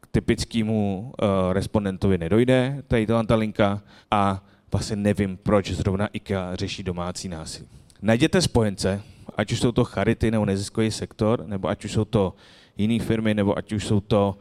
k 0.00 0.06
typickému 0.10 1.12
uh, 1.22 1.52
respondentovi 1.52 2.18
nedojde, 2.18 2.82
tady 2.88 3.06
ta 3.26 3.34
linka, 3.34 3.82
a 4.10 4.44
vlastně 4.72 4.96
nevím, 4.96 5.36
proč 5.36 5.70
zrovna 5.70 6.06
IKEA 6.06 6.56
řeší 6.56 6.82
domácí 6.82 7.28
násilí. 7.28 7.68
Najděte 8.02 8.42
spojence, 8.42 9.02
ať 9.40 9.52
už 9.52 9.60
jsou 9.60 9.72
to 9.72 9.84
charity 9.84 10.30
nebo 10.30 10.44
neziskový 10.44 10.90
sektor, 10.90 11.44
nebo 11.46 11.68
ať 11.68 11.84
už 11.84 11.92
jsou 11.92 12.04
to 12.04 12.34
jiné 12.76 13.04
firmy, 13.04 13.34
nebo 13.34 13.58
ať 13.58 13.72
už 13.72 13.86
jsou 13.86 14.00
to 14.00 14.36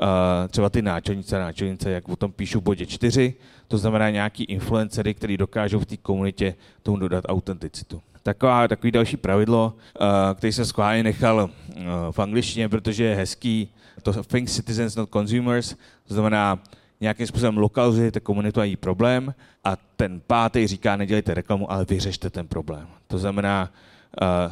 uh, 0.00 0.06
třeba 0.48 0.70
ty 0.70 0.82
náčelnice 0.82 1.38
náčelnice, 1.38 1.90
jak 1.90 2.08
o 2.08 2.16
tom 2.16 2.32
píšu 2.32 2.60
v 2.60 2.62
bodě 2.62 2.86
4, 2.86 3.34
to 3.68 3.78
znamená 3.78 4.10
nějaký 4.10 4.44
influencery, 4.44 5.14
který 5.14 5.36
dokážou 5.36 5.78
v 5.78 5.86
té 5.86 5.96
komunitě 5.96 6.54
tomu 6.82 6.96
dodat 6.96 7.24
autenticitu. 7.28 8.02
Taková, 8.22 8.68
takový 8.68 8.92
další 8.92 9.16
pravidlo, 9.16 9.72
uh, 9.74 10.06
který 10.34 10.52
jsem 10.52 10.64
schválně 10.64 11.02
nechal 11.02 11.50
uh, 11.50 11.82
v 12.10 12.18
angličtině, 12.18 12.68
protože 12.68 13.04
je 13.04 13.14
hezký, 13.16 13.68
to 14.02 14.22
think 14.22 14.50
citizens, 14.50 14.96
not 14.96 15.10
consumers, 15.12 15.74
to 16.08 16.14
znamená, 16.14 16.58
nějakým 17.00 17.26
způsobem 17.26 17.56
lokalizujete 17.56 18.20
komunitu 18.20 18.60
a 18.60 18.64
její 18.64 18.76
problém 18.76 19.34
a 19.64 19.76
ten 19.96 20.20
pátý 20.26 20.66
říká, 20.66 20.96
nedělejte 20.96 21.34
reklamu, 21.34 21.72
ale 21.72 21.84
vyřešte 21.84 22.30
ten 22.30 22.48
problém. 22.48 22.86
To 23.06 23.18
znamená, 23.18 23.70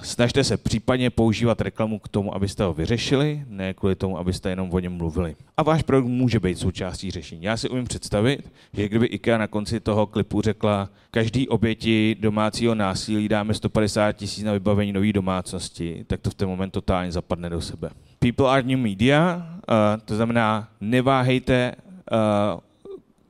snažte 0.02 0.44
se 0.44 0.56
případně 0.56 1.10
používat 1.10 1.60
reklamu 1.60 1.98
k 1.98 2.08
tomu, 2.08 2.34
abyste 2.34 2.64
ho 2.64 2.74
vyřešili, 2.74 3.44
ne 3.48 3.74
kvůli 3.74 3.94
tomu, 3.94 4.18
abyste 4.18 4.50
jenom 4.50 4.70
o 4.72 4.78
něm 4.78 4.92
mluvili. 4.92 5.36
A 5.56 5.62
váš 5.62 5.82
produkt 5.82 6.10
může 6.10 6.40
být 6.40 6.58
součástí 6.58 7.10
řešení. 7.10 7.42
Já 7.42 7.56
si 7.56 7.68
umím 7.68 7.84
představit, 7.84 8.52
že 8.72 8.88
kdyby 8.88 9.06
IKEA 9.06 9.38
na 9.38 9.46
konci 9.46 9.80
toho 9.80 10.06
klipu 10.06 10.40
řekla, 10.40 10.88
každý 11.10 11.48
oběti 11.48 12.16
domácího 12.20 12.74
násilí 12.74 13.28
dáme 13.28 13.54
150 13.54 14.12
tisíc 14.12 14.44
na 14.44 14.52
vybavení 14.52 14.92
nové 14.92 15.12
domácnosti, 15.12 16.04
tak 16.06 16.20
to 16.20 16.30
v 16.30 16.34
ten 16.34 16.48
moment 16.48 16.70
totálně 16.70 17.12
zapadne 17.12 17.50
do 17.50 17.60
sebe. 17.60 17.90
People 18.18 18.50
are 18.50 18.62
new 18.62 18.78
media, 18.78 19.36
uh, 19.36 19.74
to 20.04 20.16
znamená, 20.16 20.68
neváhejte 20.80 21.74
uh, 22.12 22.60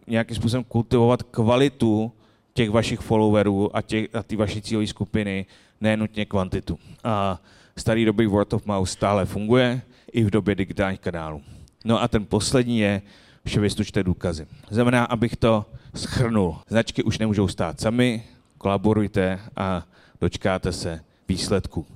nějakým 0.06 0.36
způsobem 0.36 0.64
kultivovat 0.64 1.22
kvalitu 1.22 2.12
těch 2.52 2.70
vašich 2.70 3.00
followerů 3.00 3.76
a, 3.76 3.82
těch, 3.82 4.14
a 4.14 4.22
ty 4.22 4.36
vaší 4.36 4.62
cílové 4.62 4.86
skupiny, 4.86 5.46
ne 5.80 5.96
nutně 5.96 6.24
kvantitu. 6.24 6.78
A 7.04 7.42
starý 7.76 8.04
dobrý 8.04 8.26
word 8.26 8.52
of 8.52 8.66
mouth 8.66 8.90
stále 8.90 9.26
funguje 9.26 9.82
i 10.12 10.24
v 10.24 10.30
době 10.30 10.54
digitálních 10.54 11.00
kanálů. 11.00 11.42
No 11.84 12.02
a 12.02 12.08
ten 12.08 12.26
poslední 12.26 12.78
je, 12.78 13.02
že 13.44 13.60
vystučte 13.60 14.02
důkazy. 14.02 14.46
Znamená, 14.70 15.04
abych 15.04 15.36
to 15.36 15.66
schrnul. 15.94 16.56
Značky 16.68 17.02
už 17.02 17.18
nemůžou 17.18 17.48
stát 17.48 17.80
sami, 17.80 18.22
kolaborujte 18.58 19.40
a 19.56 19.86
dočkáte 20.20 20.72
se 20.72 21.00
výsledku. 21.28 21.86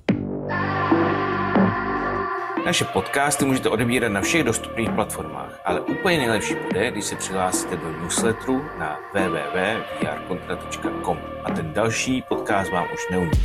Naše 2.65 2.85
podcasty 2.85 3.45
můžete 3.45 3.69
odebírat 3.69 4.11
na 4.11 4.21
všech 4.21 4.43
dostupných 4.43 4.89
platformách, 4.89 5.59
ale 5.65 5.81
úplně 5.81 6.17
nejlepší 6.17 6.55
bude, 6.55 6.91
když 6.91 7.05
se 7.05 7.15
přihlásíte 7.15 7.77
do 7.77 7.91
newsletteru 7.91 8.65
na 8.79 8.99
www.vrkontra.com 9.13 11.17
a 11.43 11.51
ten 11.51 11.73
další 11.73 12.21
podcast 12.21 12.71
vám 12.71 12.87
už 12.93 13.09
neunikne. 13.11 13.43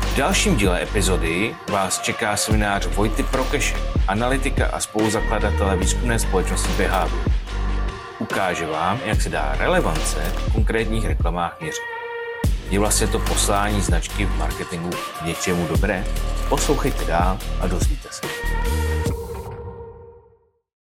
V 0.00 0.16
dalším 0.16 0.56
díle 0.56 0.82
epizody 0.82 1.56
vás 1.70 2.00
čeká 2.00 2.36
seminář 2.36 2.86
Vojty 2.86 3.22
Prokeše, 3.22 3.76
analytika 4.08 4.66
a 4.66 4.80
spoluzakladatele 4.80 5.76
výzkumné 5.76 6.18
společnosti 6.18 6.72
Behavior. 6.72 7.20
Ukáže 8.18 8.66
vám, 8.66 9.00
jak 9.04 9.22
se 9.22 9.28
dá 9.28 9.54
relevance 9.58 10.20
v 10.20 10.52
konkrétních 10.52 11.06
reklamách 11.06 11.60
měřit. 11.60 11.91
Je 12.72 12.78
vlastně 12.78 13.06
to 13.06 13.18
poslání 13.18 13.80
značky 13.80 14.26
v 14.26 14.36
marketingu 14.36 14.90
k 14.90 15.24
něčemu 15.24 15.66
dobré? 15.66 16.04
Poslouchejte 16.48 17.04
dál 17.04 17.38
a 17.60 17.66
dozvíte 17.66 18.08
se. 18.10 18.26